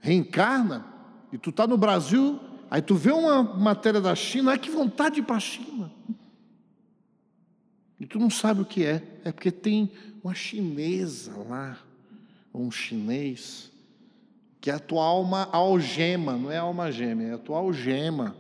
[0.01, 0.85] reencarna,
[1.33, 5.17] e tu está no Brasil Aí tu vê uma matéria da China, ai que vontade
[5.17, 5.91] de ir para a China.
[7.99, 9.21] E tu não sabe o que é.
[9.25, 9.91] É porque tem
[10.23, 11.79] uma chinesa lá,
[12.53, 13.71] ou um chinês,
[14.61, 18.37] que é a tua alma algema, não é alma gêmea, é a tua algema.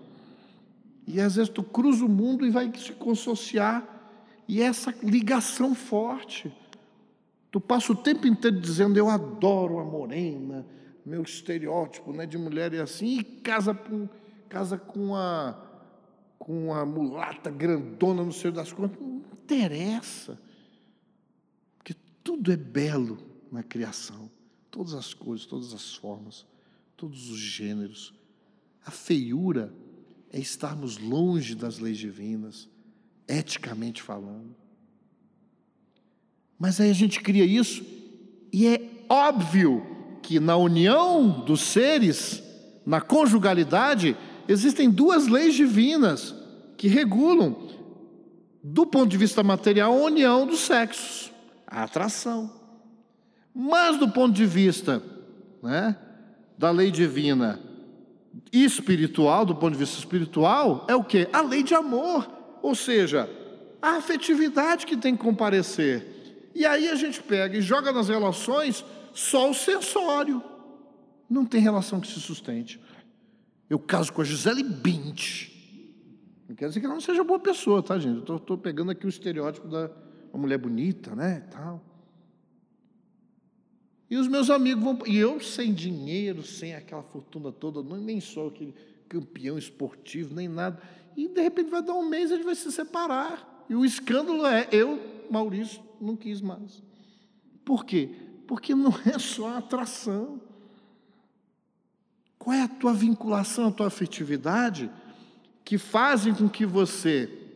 [1.06, 3.95] E às vezes tu cruza o mundo e vai se consociar,
[4.48, 6.52] e essa ligação forte.
[7.50, 10.66] Tu passa o tempo inteiro dizendo: Eu adoro a morena,
[11.04, 14.08] meu estereótipo né, de mulher é assim, e casa com,
[14.48, 15.56] casa com a,
[16.38, 19.00] com a mulata grandona no seio das contas.
[19.00, 20.38] Não interessa.
[21.78, 23.18] Porque tudo é belo
[23.50, 24.30] na criação.
[24.70, 26.44] Todas as cores, todas as formas,
[26.96, 28.12] todos os gêneros.
[28.84, 29.72] A feiura
[30.30, 32.68] é estarmos longe das leis divinas,
[33.28, 34.54] eticamente falando.
[36.58, 37.84] Mas aí a gente cria isso
[38.52, 39.84] e é óbvio
[40.22, 42.42] que na união dos seres,
[42.84, 44.16] na conjugalidade,
[44.48, 46.34] existem duas leis divinas
[46.76, 47.68] que regulam,
[48.62, 51.30] do ponto de vista material, a união dos sexos,
[51.66, 52.50] a atração.
[53.54, 55.02] Mas do ponto de vista
[55.62, 55.96] né,
[56.58, 57.60] da lei divina
[58.52, 61.28] espiritual, do ponto de vista espiritual, é o que?
[61.32, 62.28] A lei de amor,
[62.66, 63.30] ou seja,
[63.80, 66.50] a afetividade que tem que comparecer.
[66.52, 68.84] E aí a gente pega e joga nas relações
[69.14, 70.42] só o sensório.
[71.30, 72.80] Não tem relação que se sustente.
[73.70, 75.48] Eu caso com a Gisele Bint.
[76.48, 78.28] Não quer dizer que ela não seja boa pessoa, tá, gente?
[78.28, 79.88] Eu estou pegando aqui o estereótipo da
[80.32, 81.46] uma mulher bonita, né?
[81.52, 81.80] Tal.
[84.10, 84.98] E os meus amigos vão.
[85.06, 88.74] E eu sem dinheiro, sem aquela fortuna toda, nem sou aquele
[89.08, 90.82] campeão esportivo, nem nada.
[91.16, 93.64] E de repente vai dar um mês e a gente vai se separar.
[93.68, 95.00] E o escândalo é: eu,
[95.30, 96.82] Maurício, não quis mais.
[97.64, 98.10] Por quê?
[98.46, 100.40] Porque não é só atração.
[102.38, 104.90] Qual é a tua vinculação, a tua afetividade
[105.64, 107.46] que fazem com que você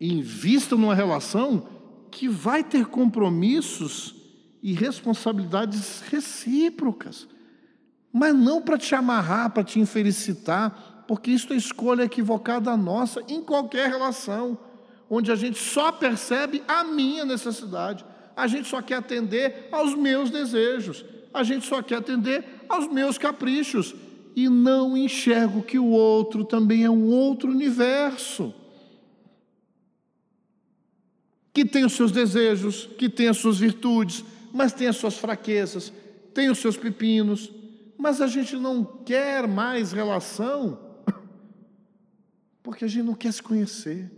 [0.00, 1.66] Invista numa relação
[2.10, 4.14] que vai ter compromissos
[4.62, 7.26] e responsabilidades recíprocas,
[8.12, 13.40] mas não para te amarrar, para te infelicitar, porque isso é escolha equivocada nossa em
[13.40, 14.58] qualquer relação,
[15.08, 18.04] onde a gente só percebe a minha necessidade,
[18.36, 23.16] a gente só quer atender aos meus desejos, a gente só quer atender aos meus
[23.18, 23.94] caprichos.
[24.34, 28.52] E não enxergo que o outro também é um outro universo.
[31.54, 35.90] Que tem os seus desejos, que tem as suas virtudes, mas tem as suas fraquezas,
[36.34, 37.50] tem os seus pepinos,
[37.96, 40.85] mas a gente não quer mais relação
[42.66, 44.10] porque a gente não quer se conhecer.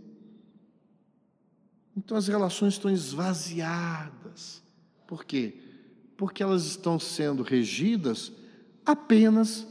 [1.95, 4.63] Então as relações estão esvaziadas.
[5.05, 5.61] Por quê?
[6.17, 8.31] Porque elas estão sendo regidas
[8.83, 9.67] apenas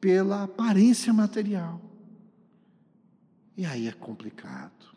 [0.00, 1.78] pela aparência material.
[3.54, 4.96] E aí é complicado.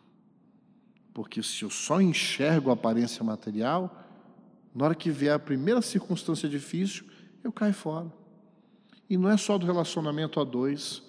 [1.13, 4.01] Porque se eu só enxergo a aparência material,
[4.74, 7.05] na hora que vier a primeira circunstância difícil,
[7.43, 8.09] eu caio fora.
[9.09, 11.09] E não é só do relacionamento a dois.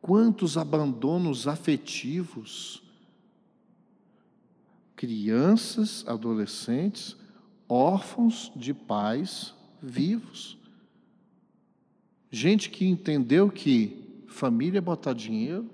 [0.00, 2.82] Quantos abandonos afetivos,
[4.94, 7.16] crianças, adolescentes,
[7.68, 10.58] órfãos de pais vivos.
[12.30, 15.70] Gente que entendeu que família é botar dinheiro,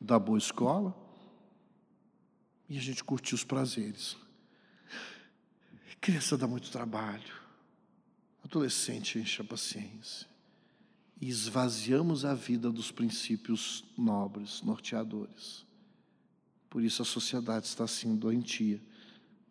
[0.00, 0.94] dar boa escola,
[2.68, 4.16] e a gente curtir os prazeres.
[6.00, 7.32] Criança dá muito trabalho,
[8.44, 10.35] adolescente enche a paciência
[11.20, 15.64] e esvaziamos a vida dos princípios nobres, norteadores.
[16.68, 18.80] Por isso a sociedade está assim doentia.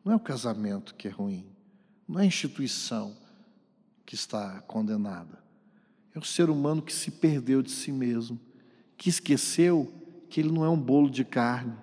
[0.03, 1.45] Não é o casamento que é ruim,
[2.07, 3.15] não é a instituição
[4.05, 5.43] que está condenada.
[6.13, 8.39] É o ser humano que se perdeu de si mesmo,
[8.95, 9.91] que esqueceu
[10.29, 11.75] que ele não é um bolo de carne.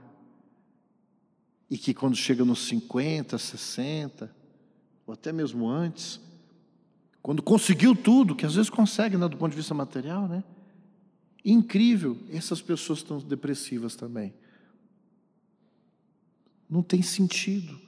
[1.69, 4.35] E que quando chega nos 50, 60,
[5.07, 6.21] ou até mesmo antes,
[7.23, 10.43] quando conseguiu tudo, que às vezes consegue, né, do ponto de vista material, né?
[11.45, 14.35] Incrível, essas pessoas estão depressivas também.
[16.69, 17.79] Não tem sentido,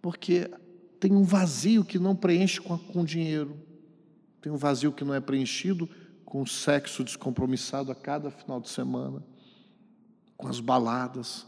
[0.00, 0.50] porque
[0.98, 3.56] tem um vazio que não preenche com, com dinheiro,
[4.40, 5.88] tem um vazio que não é preenchido
[6.24, 9.22] com o sexo descompromissado a cada final de semana,
[10.36, 11.46] com as baladas,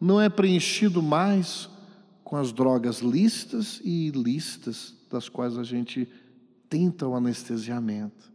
[0.00, 1.68] não é preenchido mais
[2.24, 6.08] com as drogas lícitas e ilícitas das quais a gente
[6.72, 8.32] tenta o anestesiamento.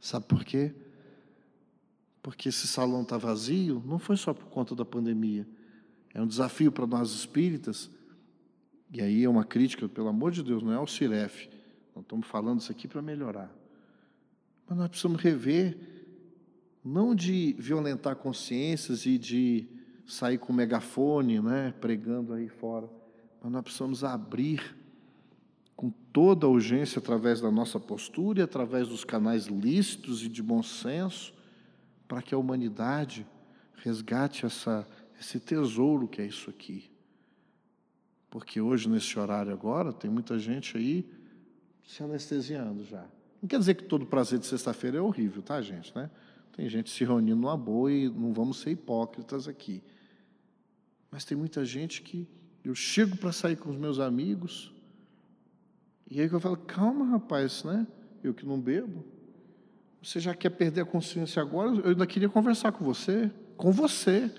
[0.00, 0.72] Sabe por quê?
[2.22, 5.46] Porque esse salão está vazio, não foi só por conta da pandemia.
[6.14, 7.90] É um desafio para nós espíritas,
[8.90, 11.50] e aí é uma crítica, pelo amor de Deus, não é ao Ciref.
[11.94, 13.54] Não estamos falando isso aqui para melhorar.
[14.66, 15.78] Mas nós precisamos rever,
[16.82, 19.68] não de violentar consciências e de
[20.06, 22.88] sair com megafone, né, pregando aí fora,
[23.42, 24.79] mas nós precisamos abrir
[25.80, 30.42] com toda a urgência através da nossa postura e através dos canais lícitos e de
[30.42, 31.32] bom senso,
[32.06, 33.26] para que a humanidade
[33.76, 34.86] resgate essa,
[35.18, 36.90] esse tesouro que é isso aqui.
[38.28, 41.10] Porque hoje, nesse horário agora, tem muita gente aí
[41.82, 43.06] se anestesiando já.
[43.40, 45.96] Não quer dizer que todo prazer de sexta-feira é horrível, tá, gente?
[45.96, 46.10] Né?
[46.52, 49.82] Tem gente se reunindo numa boa e não vamos ser hipócritas aqui.
[51.10, 52.28] Mas tem muita gente que
[52.62, 54.74] eu chego para sair com os meus amigos,
[56.10, 57.86] e aí eu falo, calma, rapaz, né?
[58.22, 59.04] Eu que não bebo.
[60.02, 61.70] Você já quer perder a consciência agora?
[61.76, 64.34] Eu ainda queria conversar com você, com você,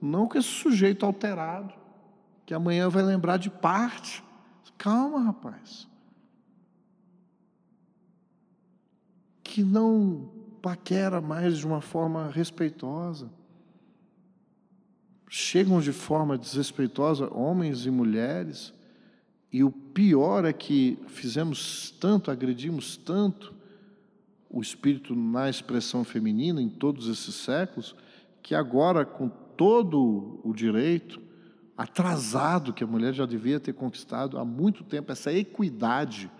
[0.00, 1.74] não com esse sujeito alterado,
[2.44, 4.22] que amanhã vai lembrar de parte.
[4.78, 5.88] Calma, rapaz.
[9.42, 10.30] Que não
[10.62, 13.30] paquera mais de uma forma respeitosa.
[15.28, 18.75] Chegam de forma desrespeitosa homens e mulheres
[19.52, 23.54] e o pior é que fizemos tanto, agredimos tanto
[24.50, 27.94] o espírito na expressão feminina em todos esses séculos,
[28.42, 31.20] que agora, com todo o direito
[31.76, 36.30] atrasado que a mulher já devia ter conquistado há muito tempo, essa equidade,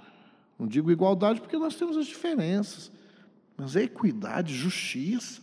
[0.58, 2.90] não digo igualdade porque nós temos as diferenças,
[3.56, 5.42] mas equidade, justiça,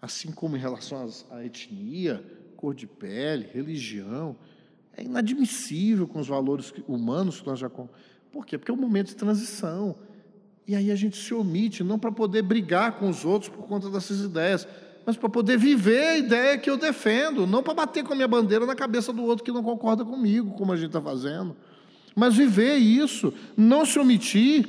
[0.00, 2.24] assim como em relação à etnia,
[2.56, 4.36] cor de pele, religião,
[4.98, 7.70] é inadmissível com os valores humanos que nós já.
[7.70, 8.58] Por quê?
[8.58, 9.94] Porque é um momento de transição.
[10.66, 13.88] E aí a gente se omite, não para poder brigar com os outros por conta
[13.88, 14.66] dessas ideias,
[15.06, 18.28] mas para poder viver a ideia que eu defendo, não para bater com a minha
[18.28, 21.56] bandeira na cabeça do outro que não concorda comigo, como a gente está fazendo.
[22.14, 24.68] Mas viver isso, não se omitir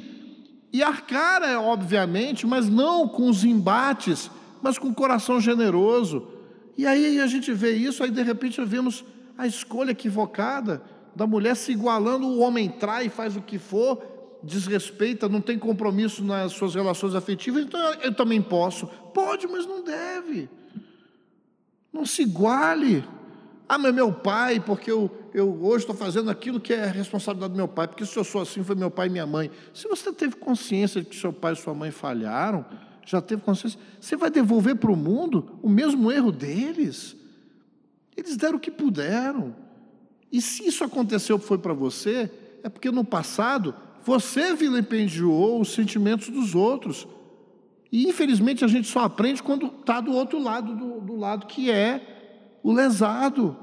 [0.71, 4.29] e arcar, é, obviamente, mas não com os embates,
[4.61, 6.27] mas com o coração generoso
[6.77, 9.03] E aí a gente vê isso, aí de repente vemos
[9.39, 10.83] a escolha equivocada
[11.15, 14.03] da mulher se igualando, o homem trai, faz o que for,
[14.43, 18.85] desrespeita, não tem compromisso nas suas relações afetivas, então eu também posso.
[19.13, 20.49] Pode, mas não deve.
[21.91, 23.01] Não se iguale.
[23.67, 27.57] Ah, mas meu pai, porque eu, eu hoje estou fazendo aquilo que é responsabilidade do
[27.57, 29.49] meu pai, porque se eu sou assim, foi meu pai e minha mãe.
[29.73, 32.65] Se você teve consciência de que seu pai e sua mãe falharam,
[33.05, 37.15] já teve consciência, você vai devolver para o mundo o mesmo erro deles.
[38.19, 39.55] Eles deram o que puderam.
[40.29, 42.29] E se isso aconteceu foi para você,
[42.61, 47.07] é porque no passado você vilipendiou os sentimentos dos outros.
[47.89, 51.71] E infelizmente a gente só aprende quando está do outro lado, do, do lado que
[51.71, 53.57] é o lesado.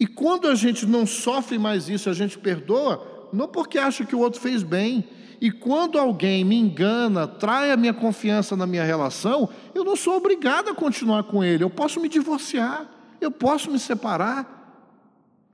[0.00, 4.16] E quando a gente não sofre mais isso, a gente perdoa, não porque acha que
[4.16, 5.06] o outro fez bem.
[5.42, 10.16] E quando alguém me engana, trai a minha confiança na minha relação, eu não sou
[10.16, 11.62] obrigado a continuar com ele.
[11.62, 14.60] Eu posso me divorciar, eu posso me separar.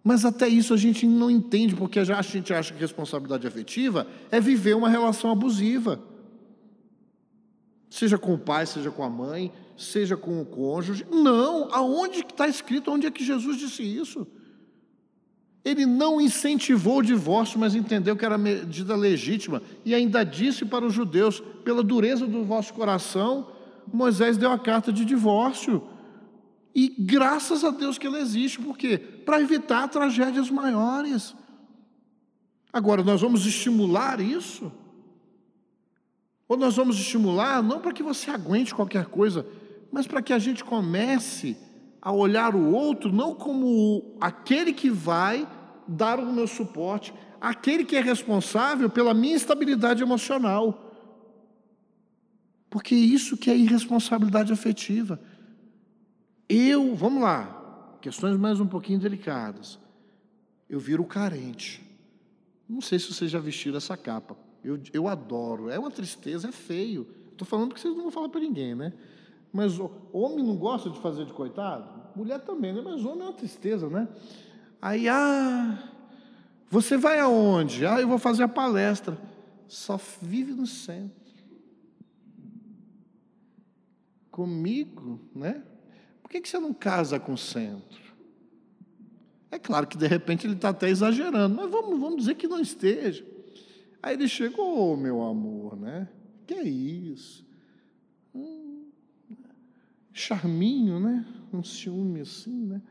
[0.03, 4.41] Mas até isso a gente não entende, porque a gente acha que responsabilidade afetiva é
[4.41, 6.01] viver uma relação abusiva.
[7.91, 11.07] Seja com o pai, seja com a mãe, seja com o cônjuge.
[11.11, 14.27] Não, aonde está escrito, onde é que Jesus disse isso?
[15.65, 20.87] Ele não incentivou o divórcio, mas entendeu que era medida legítima e ainda disse para
[20.87, 23.49] os judeus: pela dureza do vosso coração,
[23.93, 25.83] Moisés deu a carta de divórcio.
[26.75, 28.99] E graças a Deus que ela existe, por quê?
[28.99, 31.35] Para evitar tragédias maiores.
[32.73, 34.71] Agora, nós vamos estimular isso?
[36.47, 39.47] Ou nós vamos estimular não para que você aguente qualquer coisa,
[39.93, 41.57] mas para que a gente comece
[42.01, 45.49] a olhar o outro não como aquele que vai
[45.87, 50.85] dar o meu suporte, aquele que é responsável pela minha estabilidade emocional.
[52.71, 55.21] Porque isso que é irresponsabilidade afetiva.
[56.49, 59.79] Eu, vamos lá, questões mais um pouquinho delicadas.
[60.69, 61.87] Eu viro carente.
[62.67, 64.35] Não sei se vocês já vestiram essa capa.
[64.65, 65.69] Eu, eu adoro.
[65.69, 67.07] É uma tristeza, é feio.
[67.33, 68.93] Estou falando que vocês não vão falar para ninguém, né?
[69.53, 69.79] Mas
[70.13, 71.89] homem não gosta de fazer de coitado?
[72.17, 72.81] Mulher também, né?
[72.83, 74.09] Mas homem é uma tristeza, né?
[74.81, 75.91] Aí, ah,
[76.71, 77.87] você vai aonde?
[77.87, 79.19] Ah, eu vou fazer a palestra.
[79.67, 81.17] Só vive no centro.
[84.31, 85.63] Comigo, né?
[86.29, 87.99] Por que, você não casa com o centro?
[89.51, 92.61] É claro que de repente ele está até exagerando, mas vamos, vamos dizer que não
[92.61, 93.25] esteja.
[94.03, 96.07] Aí ele chegou, oh, meu amor, né?
[96.47, 97.49] Que é isso?
[100.19, 101.25] charminho, né?
[101.53, 102.83] Um ciúme assim, né?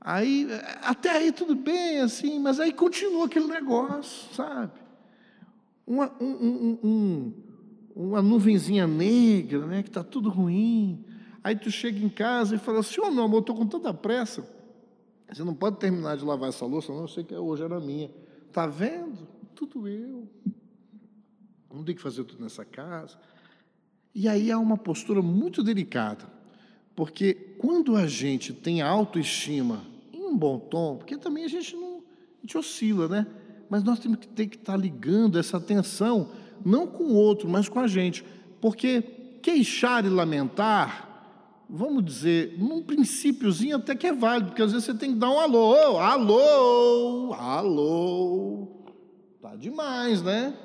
[0.00, 0.46] Aí,
[0.82, 4.72] até aí tudo bem, assim, mas aí continua aquele negócio, sabe?
[5.86, 7.32] Uma, um, um, um,
[7.96, 9.82] uma nuvenzinha negra, né?
[9.82, 11.02] Que está tudo ruim.
[11.44, 13.92] Aí tu chega em casa e fala assim, ô oh, meu amor, estou com tanta
[13.92, 14.48] pressa.
[15.30, 18.10] Você não pode terminar de lavar essa louça, não, eu sei que hoje era minha.
[18.48, 19.28] Está vendo?
[19.54, 20.26] Tudo eu.
[21.70, 23.18] Não tem que fazer tudo nessa casa.
[24.14, 26.24] E aí há uma postura muito delicada,
[26.94, 31.98] porque quando a gente tem autoestima em um bom tom, porque também a gente não
[31.98, 33.26] a gente oscila, né?
[33.68, 36.30] Mas nós temos que ter que estar ligando essa atenção
[36.64, 38.24] não com o outro, mas com a gente,
[38.60, 39.02] porque
[39.42, 41.13] queixar e lamentar,
[41.74, 45.30] vamos dizer, num princípiozinho até que é válido, porque às vezes você tem que dar
[45.30, 48.68] um alô, alô, alô,
[49.42, 50.56] tá demais, né?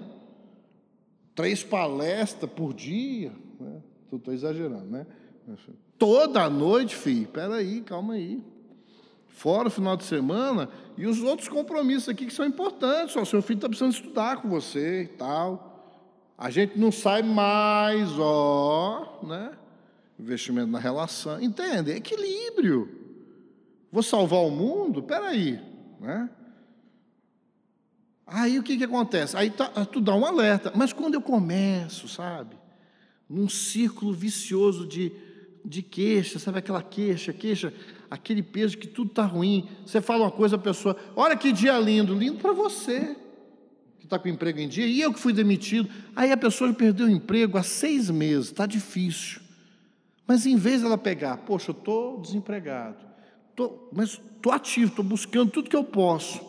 [1.39, 3.31] três palestras por dia.
[3.57, 3.81] Né?
[4.11, 5.07] Estou exagerando, né?
[5.97, 7.21] Toda noite, filho.
[7.21, 8.43] Espera aí, calma aí.
[9.29, 13.15] Fora o final de semana e os outros compromissos aqui que são importantes.
[13.15, 15.95] O seu filho está precisando estudar com você e tal.
[16.37, 19.51] A gente não sai mais, ó, né?
[20.19, 21.41] Investimento na relação.
[21.41, 21.91] Entende?
[21.91, 22.89] Equilíbrio.
[23.91, 24.99] Vou salvar o mundo?
[24.99, 25.59] Espera aí,
[25.99, 26.29] né?
[28.31, 29.35] Aí o que, que acontece?
[29.35, 30.71] Aí tá, tu dá um alerta.
[30.75, 32.55] Mas quando eu começo, sabe,
[33.27, 35.11] num círculo vicioso de,
[35.65, 37.73] de queixa, sabe aquela queixa, queixa,
[38.09, 39.67] aquele peso que tudo está ruim.
[39.83, 43.15] Você fala uma coisa, a pessoa, olha que dia lindo, lindo para você,
[43.99, 45.89] que está com emprego em dia, e eu que fui demitido.
[46.15, 49.41] Aí a pessoa perdeu o emprego há seis meses, está difícil.
[50.29, 52.97] Mas em vez dela pegar, poxa, eu estou desempregado,
[53.55, 56.39] tô, mas estou ativo, estou buscando tudo que eu posso.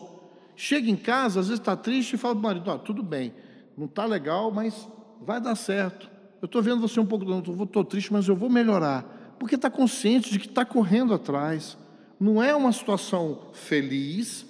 [0.54, 3.32] Chega em casa, às vezes está triste e fala para o marido: tudo bem,
[3.78, 4.86] não está legal, mas
[5.22, 6.10] vai dar certo.
[6.42, 7.24] Eu estou vendo você um pouco,
[7.64, 9.34] estou triste, mas eu vou melhorar.
[9.38, 11.78] Porque está consciente de que está correndo atrás.
[12.20, 14.44] Não é uma situação feliz,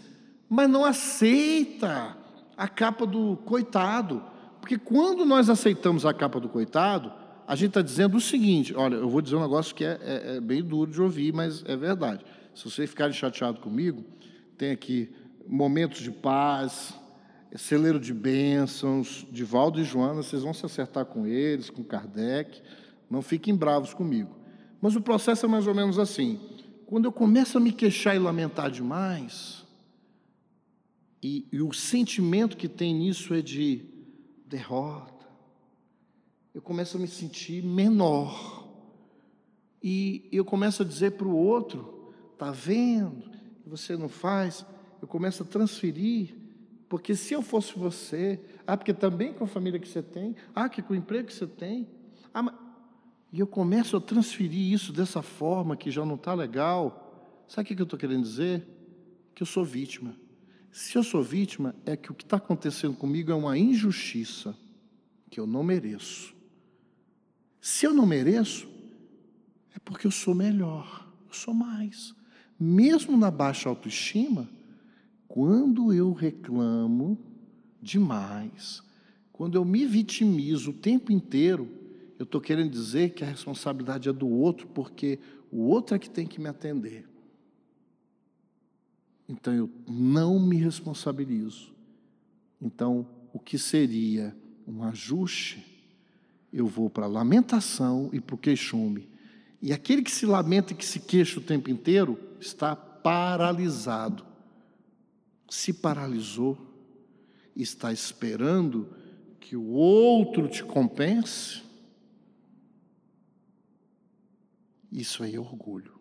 [0.48, 2.16] mas não aceita
[2.56, 4.24] a capa do coitado.
[4.60, 7.12] Porque quando nós aceitamos a capa do coitado,
[7.50, 10.36] a gente está dizendo o seguinte: olha, eu vou dizer um negócio que é, é,
[10.36, 12.24] é bem duro de ouvir, mas é verdade.
[12.54, 14.04] Se vocês ficarem chateados comigo,
[14.56, 15.10] tem aqui
[15.48, 16.94] momentos de paz,
[17.56, 22.62] celeiro de bênçãos, de Valdo e Joana, vocês vão se acertar com eles, com Kardec,
[23.10, 24.30] não fiquem bravos comigo.
[24.80, 26.38] Mas o processo é mais ou menos assim:
[26.86, 29.66] quando eu começo a me queixar e lamentar demais,
[31.20, 33.84] e, e o sentimento que tem nisso é de
[34.46, 35.19] derrota,
[36.54, 38.68] eu começo a me sentir menor,
[39.82, 43.30] e eu começo a dizer para o outro: está vendo?
[43.66, 44.64] Você não faz.
[45.00, 46.40] Eu começo a transferir
[46.90, 50.68] porque se eu fosse você, ah, porque também com a família que você tem, ah,
[50.68, 51.86] que com o emprego que você tem,
[52.34, 52.54] ah, mas...
[53.32, 57.44] e eu começo a transferir isso dessa forma que já não está legal.
[57.46, 58.66] Sabe o que eu estou querendo dizer?
[59.36, 60.16] Que eu sou vítima.
[60.72, 64.56] Se eu sou vítima, é que o que está acontecendo comigo é uma injustiça
[65.30, 66.34] que eu não mereço.
[67.60, 68.68] Se eu não mereço,
[69.74, 72.14] é porque eu sou melhor, eu sou mais.
[72.58, 74.48] Mesmo na baixa autoestima,
[75.28, 77.18] quando eu reclamo
[77.80, 78.82] demais,
[79.32, 81.68] quando eu me vitimizo o tempo inteiro,
[82.18, 85.18] eu estou querendo dizer que a responsabilidade é do outro, porque
[85.50, 87.08] o outro é que tem que me atender.
[89.28, 91.72] Então eu não me responsabilizo.
[92.60, 94.36] Então, o que seria
[94.66, 95.64] um ajuste,
[96.52, 99.08] eu vou para a lamentação e para o queixume.
[99.62, 104.30] E aquele que se lamenta e que se queixa o tempo inteiro está paralisado
[105.50, 106.56] se paralisou,
[107.56, 108.94] está esperando
[109.40, 111.62] que o outro te compense,
[114.92, 115.98] isso aí é orgulho.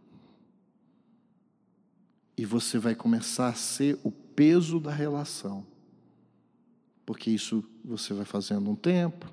[2.38, 5.66] E você vai começar a ser o peso da relação.
[7.06, 9.28] Porque isso você vai fazendo um tempo,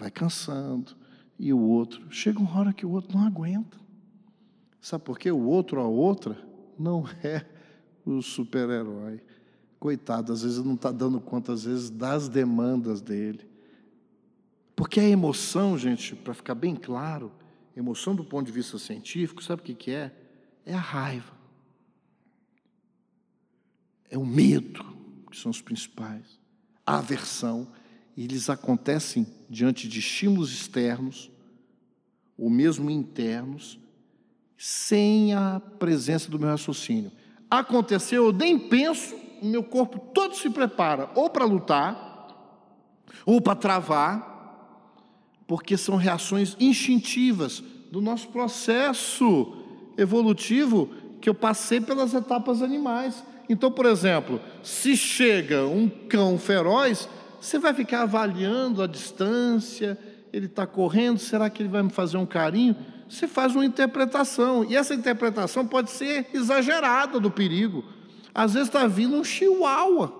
[0.00, 0.96] vai cansando,
[1.38, 3.78] e o outro, chega uma hora que o outro não aguenta.
[4.80, 5.30] Sabe por quê?
[5.30, 6.36] O outro ou a outra
[6.78, 7.44] não é
[8.04, 9.22] o super-herói
[9.80, 13.48] coitado, às vezes não está dando conta, às vezes, das demandas dele.
[14.76, 17.32] Porque a emoção, gente, para ficar bem claro,
[17.74, 20.14] emoção do ponto de vista científico, sabe o que, que é?
[20.66, 21.32] É a raiva.
[24.10, 24.84] É o medo,
[25.30, 26.38] que são os principais.
[26.84, 27.66] A aversão.
[28.20, 31.30] E eles acontecem diante de estímulos externos,
[32.36, 33.78] ou mesmo internos,
[34.58, 37.10] sem a presença do meu raciocínio.
[37.50, 43.54] Aconteceu, eu nem penso, o meu corpo todo se prepara ou para lutar, ou para
[43.54, 49.56] travar, porque são reações instintivas do nosso processo
[49.96, 50.90] evolutivo
[51.22, 53.24] que eu passei pelas etapas animais.
[53.48, 57.08] Então, por exemplo, se chega um cão feroz,
[57.40, 59.98] você vai ficar avaliando a distância,
[60.32, 62.76] ele está correndo, será que ele vai me fazer um carinho?
[63.08, 67.84] Você faz uma interpretação, e essa interpretação pode ser exagerada do perigo.
[68.34, 70.14] Às vezes está vindo um chihuahua,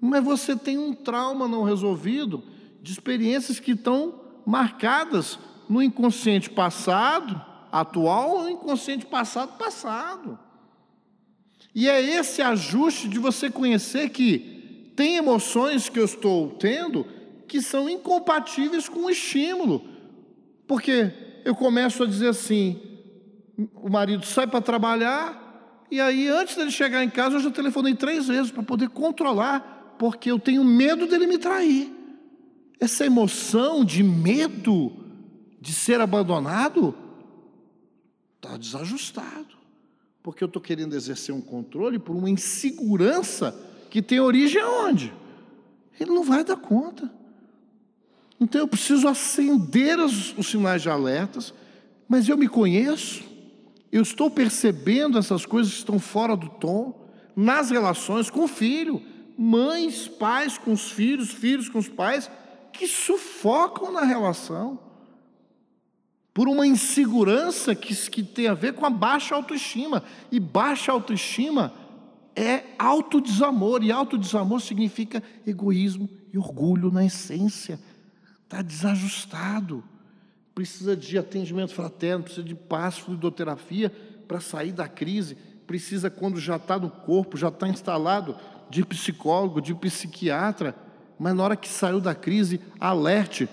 [0.00, 2.42] mas você tem um trauma não resolvido
[2.82, 4.14] de experiências que estão
[4.46, 5.38] marcadas
[5.68, 7.40] no inconsciente passado,
[7.70, 10.38] atual ou inconsciente passado, passado.
[11.74, 14.57] E é esse ajuste de você conhecer que
[14.98, 17.06] tem emoções que eu estou tendo
[17.46, 19.86] que são incompatíveis com o estímulo.
[20.66, 21.12] Porque
[21.44, 22.82] eu começo a dizer assim:
[23.76, 27.94] o marido sai para trabalhar, e aí, antes dele chegar em casa, eu já telefonei
[27.94, 31.94] três vezes para poder controlar, porque eu tenho medo dele me trair.
[32.80, 34.92] Essa emoção de medo
[35.60, 36.92] de ser abandonado
[38.34, 39.56] está desajustado,
[40.24, 45.12] porque eu estou querendo exercer um controle por uma insegurança que tem origem aonde?
[45.98, 47.10] Ele não vai dar conta.
[48.40, 51.52] Então eu preciso acender os, os sinais de alertas,
[52.08, 53.24] mas eu me conheço,
[53.90, 56.94] eu estou percebendo essas coisas que estão fora do tom
[57.34, 59.02] nas relações com o filho,
[59.36, 62.30] mães, pais com os filhos, filhos com os pais,
[62.72, 64.78] que sufocam na relação
[66.38, 70.04] por uma insegurança que, que tem a ver com a baixa autoestima.
[70.30, 71.72] E baixa autoestima
[72.38, 77.80] é autodesamor, e autodesamor significa egoísmo e orgulho na essência.
[78.44, 79.82] Está desajustado.
[80.54, 83.92] Precisa de atendimento fraterno, precisa de paz, fluidoterapia
[84.26, 85.36] para sair da crise,
[85.66, 88.36] precisa, quando já está no corpo, já está instalado,
[88.70, 90.76] de psicólogo, de psiquiatra,
[91.18, 93.48] mas na hora que saiu da crise, alerte,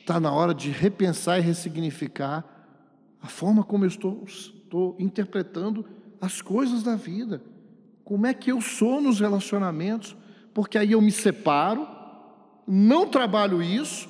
[0.00, 2.44] está na hora de repensar e ressignificar
[3.22, 5.86] a forma como eu estou, estou interpretando
[6.20, 7.42] as coisas da vida,
[8.10, 10.16] como é que eu sou nos relacionamentos,
[10.52, 11.86] porque aí eu me separo,
[12.66, 14.08] não trabalho isso,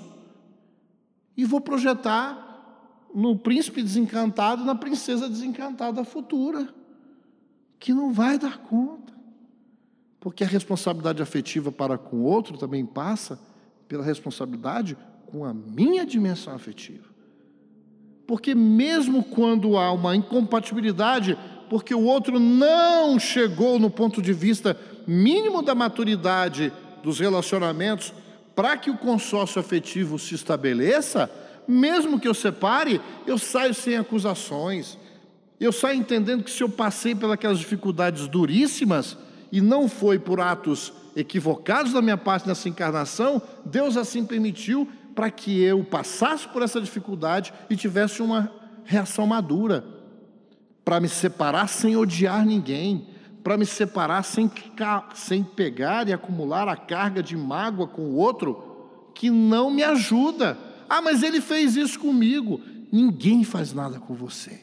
[1.37, 6.73] e vou projetar no príncipe desencantado, na princesa desencantada futura,
[7.79, 9.13] que não vai dar conta.
[10.19, 13.39] Porque a responsabilidade afetiva para com o outro também passa
[13.87, 14.97] pela responsabilidade
[15.27, 17.07] com a minha dimensão afetiva.
[18.27, 21.37] Porque mesmo quando há uma incompatibilidade,
[21.71, 28.13] porque o outro não chegou no ponto de vista mínimo da maturidade dos relacionamentos
[28.57, 31.31] para que o consórcio afetivo se estabeleça,
[31.69, 34.99] mesmo que eu separe, eu saio sem acusações.
[35.61, 39.17] Eu saio entendendo que se eu passei pelas dificuldades duríssimas
[39.53, 45.31] e não foi por atos equivocados da minha parte nessa encarnação, Deus assim permitiu para
[45.31, 48.51] que eu passasse por essa dificuldade e tivesse uma
[48.85, 49.85] reação madura,
[50.85, 53.09] para me separar sem odiar ninguém,
[53.43, 54.51] para me separar sem,
[55.15, 60.71] sem pegar e acumular a carga de mágoa com o outro que não me ajuda
[60.91, 62.61] ah, mas ele fez isso comigo.
[62.91, 64.61] Ninguém faz nada com você.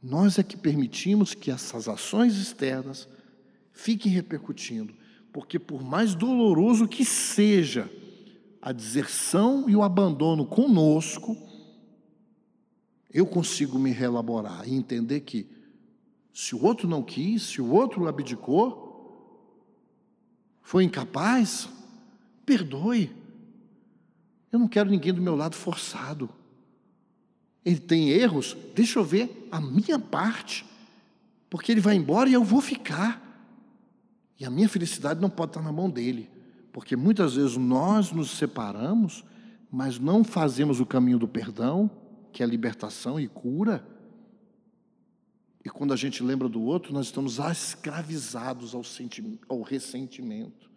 [0.00, 3.08] Nós é que permitimos que essas ações externas
[3.72, 4.94] fiquem repercutindo,
[5.32, 7.90] porque por mais doloroso que seja
[8.62, 11.36] a deserção e o abandono conosco,
[13.12, 15.46] eu consigo me reelaborar e entender que
[16.32, 18.90] se o outro não quis, se o outro abdicou,
[20.62, 21.68] foi incapaz,
[22.46, 23.10] perdoe.
[24.52, 26.30] Eu não quero ninguém do meu lado forçado.
[27.64, 30.64] Ele tem erros, deixa eu ver a minha parte,
[31.50, 33.26] porque ele vai embora e eu vou ficar.
[34.38, 36.30] E a minha felicidade não pode estar na mão dele,
[36.72, 39.24] porque muitas vezes nós nos separamos,
[39.70, 41.90] mas não fazemos o caminho do perdão,
[42.32, 43.86] que é libertação e cura.
[45.64, 48.82] E quando a gente lembra do outro, nós estamos escravizados ao,
[49.48, 50.70] ao ressentimento.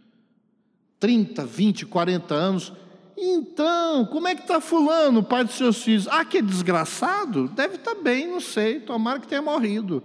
[0.99, 2.73] 30, 20, 40 anos
[3.17, 6.07] então, como é que está fulano, pai dos seus filhos?
[6.07, 7.47] Ah, que desgraçado?
[7.47, 10.03] Deve estar tá bem, não sei, tomara que tenha morrido.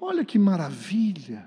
[0.00, 1.46] Olha que maravilha.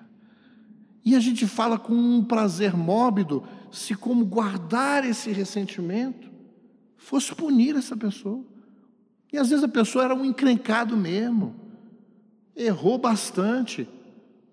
[1.05, 6.27] E a gente fala com um prazer mórbido, se como guardar esse ressentimento
[6.97, 8.43] fosse punir essa pessoa.
[9.31, 11.55] E às vezes a pessoa era um encrencado mesmo,
[12.55, 13.87] errou bastante,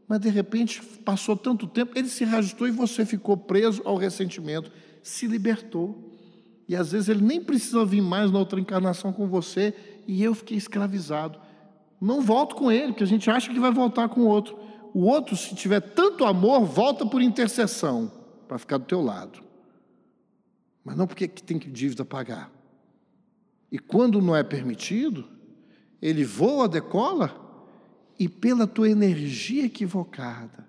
[0.08, 4.70] mas de repente passou tanto tempo, ele se reajustou e você ficou preso ao ressentimento,
[5.02, 6.12] se libertou.
[6.68, 9.74] E às vezes ele nem precisa vir mais na outra encarnação com você,
[10.06, 11.38] e eu fiquei escravizado.
[12.00, 14.58] Não volto com ele, porque a gente acha que vai voltar com o outro.
[14.92, 18.10] O outro, se tiver tanto amor, volta por intercessão,
[18.46, 19.42] para ficar do teu lado.
[20.84, 22.50] Mas não porque tem que dívida pagar.
[23.74, 25.24] E quando não é permitido,
[26.00, 27.34] ele voa, decola,
[28.16, 30.64] e pela tua energia equivocada,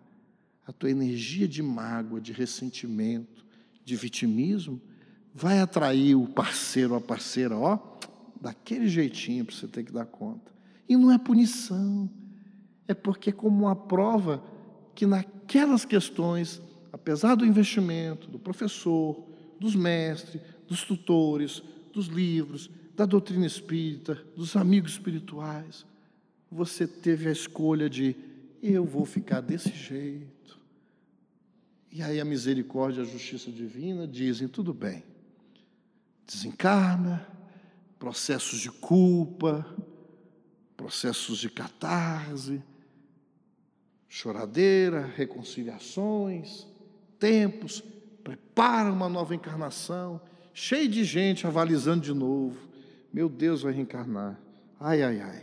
[0.66, 3.46] a tua energia de mágoa, de ressentimento,
[3.84, 4.82] de vitimismo,
[5.32, 7.78] vai atrair o parceiro ou a parceira, ó,
[8.42, 10.52] daquele jeitinho para você ter que dar conta.
[10.90, 12.10] E não é punição,
[12.88, 14.44] é porque, como uma prova
[14.96, 16.60] que naquelas questões,
[16.92, 19.24] apesar do investimento do professor,
[19.60, 21.62] dos mestres, dos tutores,
[21.94, 25.86] dos livros, da doutrina espírita, dos amigos espirituais,
[26.50, 28.16] você teve a escolha de
[28.64, 30.60] eu vou ficar desse jeito.
[31.92, 35.04] E aí a misericórdia a justiça divina dizem: tudo bem,
[36.26, 37.28] desencarna,
[38.00, 39.66] processos de culpa,
[40.78, 42.62] processos de catarse,
[44.08, 46.66] choradeira, reconciliações,
[47.20, 47.84] tempos,
[48.24, 50.22] prepara uma nova encarnação,
[50.54, 52.75] cheio de gente avalizando de novo.
[53.16, 54.38] Meu Deus vai reencarnar.
[54.78, 55.42] Ai, ai, ai.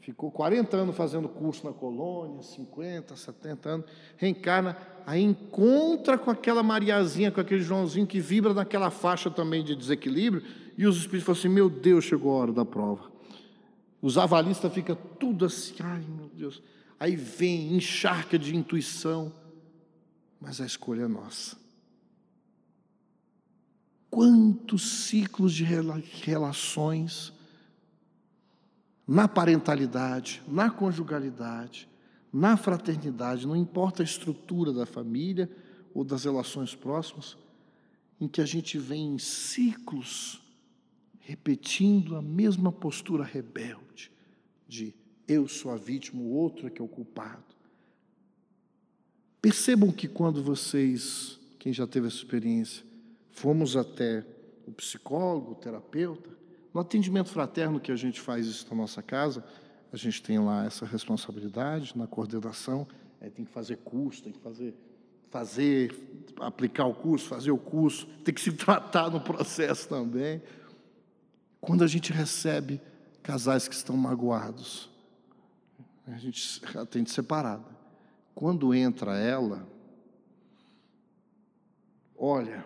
[0.00, 3.86] Ficou 40 anos fazendo curso na colônia, 50, 70 anos,
[4.16, 4.76] reencarna,
[5.06, 10.42] aí encontra com aquela Mariazinha, com aquele Joãozinho que vibra naquela faixa também de desequilíbrio,
[10.76, 13.08] e os espíritos falam assim: Meu Deus, chegou a hora da prova.
[14.02, 16.60] Os avalistas ficam tudo assim, ai meu Deus.
[16.98, 19.32] Aí vem, encharca de intuição,
[20.40, 21.56] mas a escolha é nossa.
[24.10, 27.32] Quantos ciclos de relações
[29.06, 31.88] na parentalidade, na conjugalidade,
[32.32, 35.50] na fraternidade, não importa a estrutura da família
[35.92, 37.36] ou das relações próximas,
[38.20, 40.40] em que a gente vem em ciclos
[41.20, 44.10] repetindo a mesma postura rebelde
[44.66, 44.94] de
[45.28, 47.54] eu sou a vítima, o outro é que é o culpado.
[49.40, 52.84] Percebam que quando vocês, quem já teve essa experiência,
[53.40, 54.22] fomos até
[54.66, 56.28] o psicólogo, o terapeuta,
[56.74, 59.42] no atendimento fraterno que a gente faz isso na nossa casa,
[59.90, 62.86] a gente tem lá essa responsabilidade na coordenação,
[63.18, 64.74] é, tem que fazer curso, tem que fazer,
[65.30, 65.96] fazer,
[66.38, 70.42] aplicar o curso, fazer o curso, tem que se tratar no processo também.
[71.62, 72.78] Quando a gente recebe
[73.22, 74.90] casais que estão magoados,
[76.06, 77.64] a gente atende separado.
[78.34, 79.66] Quando entra ela,
[82.14, 82.64] olha,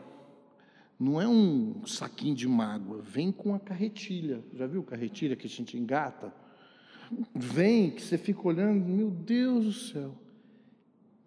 [0.98, 4.42] não é um saquinho de mágoa, vem com a carretilha.
[4.54, 6.32] Já viu carretilha que a gente engata?
[7.34, 10.14] Vem, que você fica olhando, meu Deus do céu.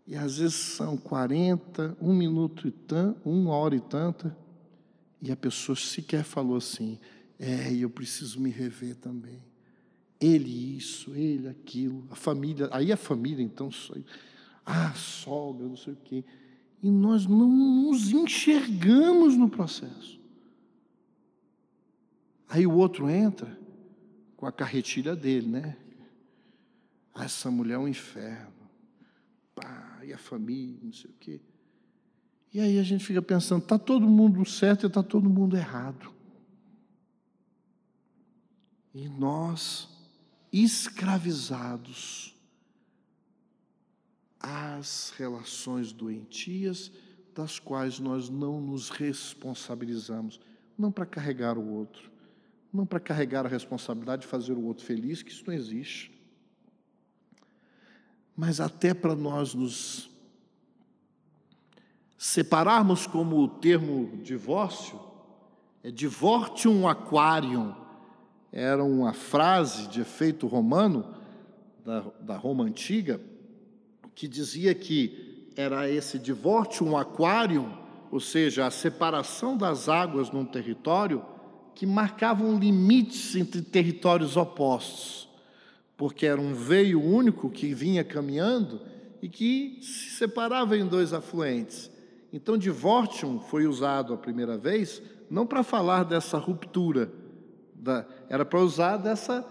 [0.05, 4.35] E às vezes são 40, um minuto e tanto, uma hora e tanta,
[5.21, 6.97] e a pessoa sequer falou assim:
[7.37, 9.41] é, eu preciso me rever também.
[10.19, 13.69] Ele isso, ele aquilo, a família, aí a família então,
[14.65, 16.23] ah, sogra, não sei o quê.
[16.81, 20.19] E nós não nos enxergamos no processo.
[22.47, 23.59] Aí o outro entra
[24.35, 25.77] com a carretilha dele, né?
[27.13, 28.53] Ah, essa mulher é um inferno.
[29.55, 31.41] Pá, e a família, não sei o quê.
[32.53, 36.13] E aí a gente fica pensando, está todo mundo certo e está todo mundo errado.
[38.93, 39.89] E nós,
[40.51, 42.36] escravizados
[44.47, 46.89] às relações doentias,
[47.35, 50.39] das quais nós não nos responsabilizamos,
[50.77, 52.09] não para carregar o outro,
[52.73, 56.11] não para carregar a responsabilidade de fazer o outro feliz, que isso não existe,
[58.35, 60.09] mas até para nós nos
[62.17, 64.99] separarmos como o termo divórcio,
[65.83, 67.75] é divortium aquarium,
[68.51, 71.15] era uma frase de efeito romano,
[71.83, 73.19] da, da Roma antiga,
[74.17, 77.71] que dizia que era esse divortium aquarium,
[78.09, 81.23] ou seja, a separação das águas num território,
[81.75, 85.29] que marcavam limites entre territórios opostos,
[85.95, 88.81] porque era um veio único que vinha caminhando
[89.21, 91.91] e que se separava em dois afluentes.
[92.33, 94.99] Então, divortium foi usado a primeira vez
[95.29, 97.11] não para falar dessa ruptura,
[97.75, 99.45] da, era para usar dessa,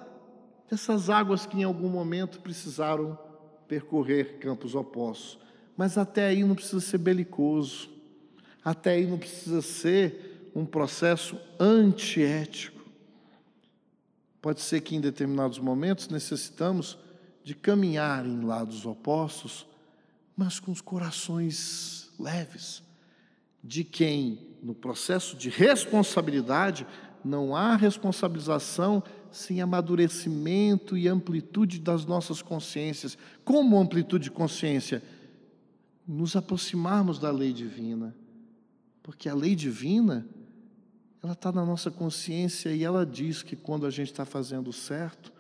[0.69, 3.17] dessas águas que em algum momento precisaram
[3.69, 5.39] percorrer campos opostos.
[5.77, 7.91] Mas até aí não precisa ser belicoso,
[8.65, 12.85] até aí não precisa ser um processo antiético.
[14.41, 16.97] Pode ser que em determinados momentos necessitamos
[17.45, 19.67] de caminhar em lados opostos,
[20.37, 22.83] mas com os corações leves,
[23.63, 26.87] de quem, no processo de responsabilidade,
[27.25, 29.03] não há responsabilização
[29.37, 33.17] sem amadurecimento e amplitude das nossas consciências.
[33.45, 35.03] Como amplitude de consciência?
[36.07, 38.15] Nos aproximarmos da lei divina.
[39.03, 40.27] Porque a lei divina
[41.23, 45.33] ela está na nossa consciência e ela diz que quando a gente está fazendo certo,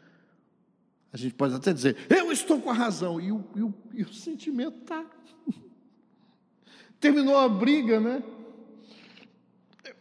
[1.12, 4.02] a gente pode até dizer, eu estou com a razão, e o, e o, e
[4.02, 5.04] o sentimento está.
[7.00, 8.22] Terminou a briga, né?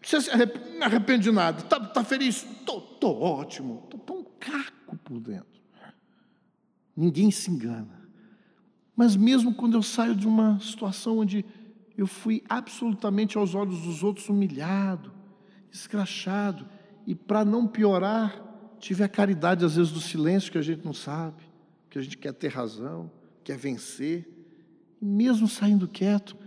[0.06, 2.45] Você se arrepende, não arrepende de nada, está tá feliz?
[2.45, 5.62] Estou ótimo, estou um caco por dentro.
[6.95, 8.08] Ninguém se engana.
[8.95, 11.43] Mas mesmo quando eu saio de uma situação onde
[11.97, 15.12] eu fui absolutamente aos olhos dos outros humilhado,
[15.72, 16.68] escrachado.
[17.08, 18.41] E para não piorar,
[18.80, 21.43] tive a caridade, às vezes, do silêncio que a gente não sabe,
[21.89, 23.12] que a gente quer ter razão,
[23.43, 24.30] quer vencer.
[25.01, 26.38] E mesmo saindo quieto,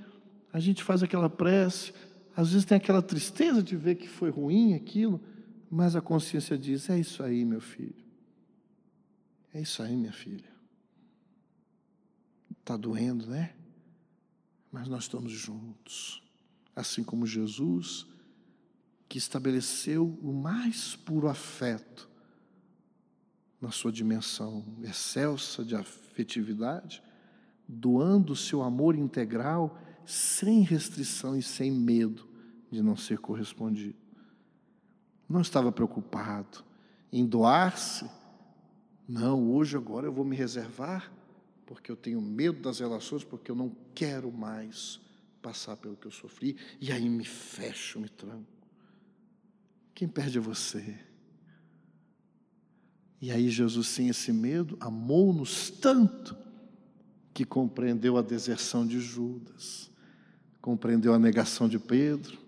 [0.52, 1.92] a gente faz aquela prece,
[2.38, 5.20] às vezes tem aquela tristeza de ver que foi ruim aquilo,
[5.68, 8.06] mas a consciência diz: é isso aí, meu filho.
[9.52, 10.48] É isso aí, minha filha.
[12.60, 13.56] Está doendo, né?
[14.70, 16.22] Mas nós estamos juntos.
[16.76, 18.06] Assim como Jesus
[19.08, 22.08] que estabeleceu o mais puro afeto
[23.60, 27.02] na sua dimensão excelsa de afetividade,
[27.66, 29.76] doando o seu amor integral
[30.06, 32.27] sem restrição e sem medo
[32.70, 33.98] de não ser correspondido.
[35.28, 36.64] Não estava preocupado
[37.12, 38.08] em doar-se.
[39.08, 41.12] Não, hoje agora eu vou me reservar
[41.68, 44.98] porque eu tenho medo das relações, porque eu não quero mais
[45.42, 48.46] passar pelo que eu sofri, e aí me fecho, me tranco.
[49.94, 50.98] Quem perde é você.
[53.20, 56.34] E aí Jesus, sem esse medo, amou-nos tanto
[57.34, 59.90] que compreendeu a deserção de Judas,
[60.62, 62.38] compreendeu a negação de Pedro,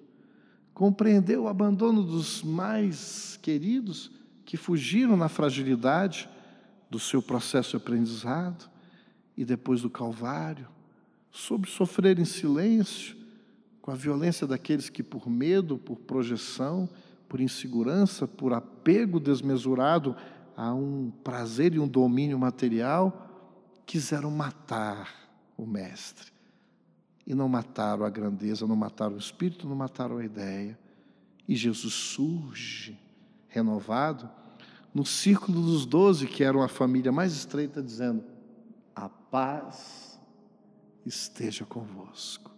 [0.81, 4.11] compreendeu o abandono dos mais queridos
[4.47, 6.27] que fugiram na fragilidade
[6.89, 8.65] do seu processo de aprendizado
[9.37, 10.67] e depois do Calvário,
[11.31, 13.15] soube sofrer em silêncio
[13.83, 16.89] com a violência daqueles que, por medo, por projeção,
[17.29, 20.17] por insegurança, por apego desmesurado
[20.57, 25.15] a um prazer e um domínio material, quiseram matar
[25.59, 26.33] o Mestre.
[27.31, 30.77] E não mataram a grandeza, não mataram o espírito, não mataram a ideia.
[31.47, 32.99] E Jesus surge,
[33.47, 34.29] renovado,
[34.93, 38.25] no círculo dos doze, que era uma família mais estreita, dizendo:
[38.97, 40.21] A paz
[41.07, 42.51] esteja convosco.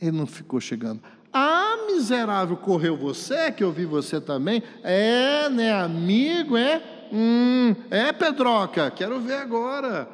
[0.00, 1.02] Ele não ficou chegando.
[1.30, 4.62] Ah, miserável, correu você, que eu vi você também.
[4.82, 6.82] É, né, amigo, é?
[7.12, 10.08] Hum, é, Pedroca, quero ver agora.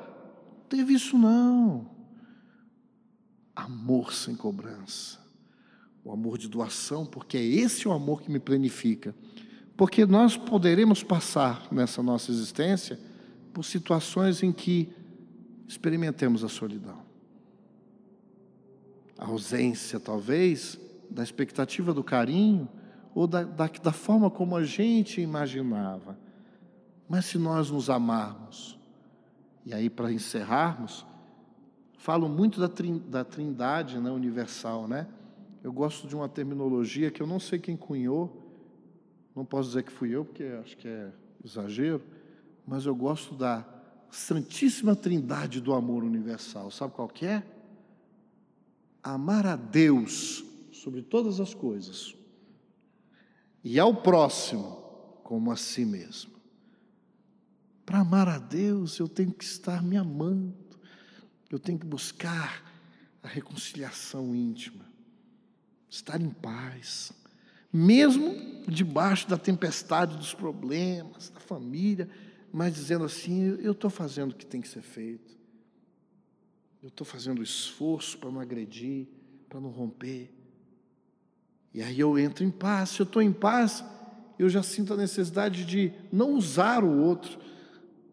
[0.53, 2.00] Não teve isso não.
[3.55, 5.19] Amor sem cobrança.
[6.05, 9.15] O amor de doação, porque é esse o amor que me planifica.
[9.77, 12.99] Porque nós poderemos passar nessa nossa existência
[13.53, 14.93] por situações em que
[15.67, 17.03] experimentemos a solidão.
[19.19, 20.79] A ausência, talvez,
[21.11, 22.69] da expectativa do carinho
[23.15, 26.19] ou da, da, da forma como a gente imaginava.
[27.09, 28.79] Mas se nós nos amarmos,
[29.67, 31.05] e aí para encerrarmos,
[32.01, 35.07] falo muito da, trin, da trindade né, universal, né?
[35.63, 38.51] Eu gosto de uma terminologia que eu não sei quem cunhou,
[39.37, 41.13] não posso dizer que fui eu, porque acho que é
[41.45, 42.03] exagero,
[42.67, 43.67] mas eu gosto da
[44.11, 46.71] Santíssima Trindade do amor universal.
[46.71, 47.45] Sabe qual que é?
[49.03, 50.43] Amar a Deus
[50.73, 52.15] sobre todas as coisas
[53.63, 54.83] e ao próximo
[55.23, 56.33] como a si mesmo.
[57.85, 60.70] Para amar a Deus, eu tenho que estar me amando,
[61.51, 62.65] eu tenho que buscar
[63.23, 64.85] a reconciliação íntima,
[65.89, 67.13] estar em paz,
[67.73, 68.35] mesmo
[68.67, 72.09] debaixo da tempestade dos problemas, da família,
[72.53, 75.37] mas dizendo assim: eu estou fazendo o que tem que ser feito,
[76.83, 79.07] eu estou fazendo esforço para não agredir,
[79.49, 80.33] para não romper.
[81.73, 82.91] E aí eu entro em paz.
[82.91, 83.85] Se eu estou em paz,
[84.39, 87.39] eu já sinto a necessidade de não usar o outro,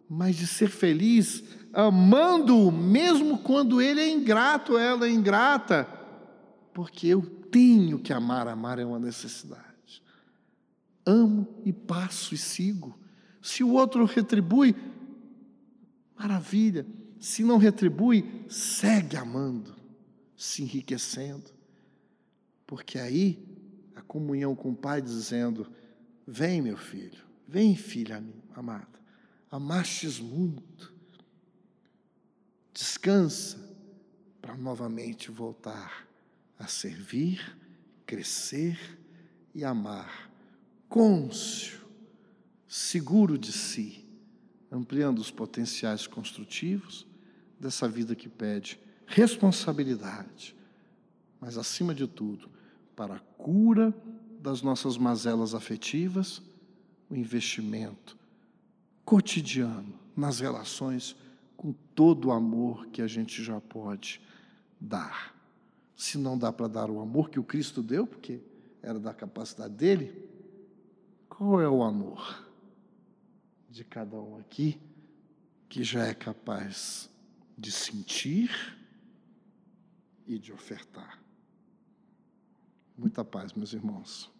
[0.10, 1.44] mas de ser feliz,
[1.78, 5.88] amando-o, mesmo quando ele é ingrato, ela é ingrata,
[6.74, 8.48] porque eu tenho que amar.
[8.48, 10.02] Amar é uma necessidade.
[11.06, 12.98] Amo e passo e sigo.
[13.40, 14.76] Se o outro retribui,
[16.18, 16.84] maravilha.
[17.20, 19.76] Se não retribui, segue amando,
[20.36, 21.52] se enriquecendo.
[22.66, 23.40] Porque aí
[23.96, 25.68] a comunhão com o Pai dizendo:
[26.26, 28.24] Vem, meu filho, vem, filha
[28.56, 29.00] amada,
[29.52, 30.97] amastes muito,
[32.78, 33.58] descansa
[34.40, 36.08] para novamente voltar
[36.60, 37.58] a servir,
[38.06, 39.00] crescer
[39.56, 40.32] e amar,
[40.88, 41.80] cônscio,
[42.68, 44.06] seguro de si,
[44.72, 47.08] ampliando os potenciais construtivos
[47.60, 50.56] dessa vida que pede responsabilidade,
[51.42, 52.48] mas acima de tudo,
[52.96, 53.92] para a cura
[54.40, 56.44] das nossas mazelas afetivas,
[57.10, 58.16] o investimento
[59.04, 61.16] cotidiano nas relações
[61.58, 64.22] com todo o amor que a gente já pode
[64.80, 65.36] dar.
[65.96, 68.40] Se não dá para dar o amor que o Cristo deu, porque
[68.82, 70.30] era da capacidade dele,
[71.28, 72.46] qual é o amor
[73.70, 74.80] de cada um aqui
[75.68, 77.10] que já é capaz
[77.58, 78.78] de sentir
[80.28, 81.20] e de ofertar?
[82.96, 84.37] Muita paz, meus irmãos.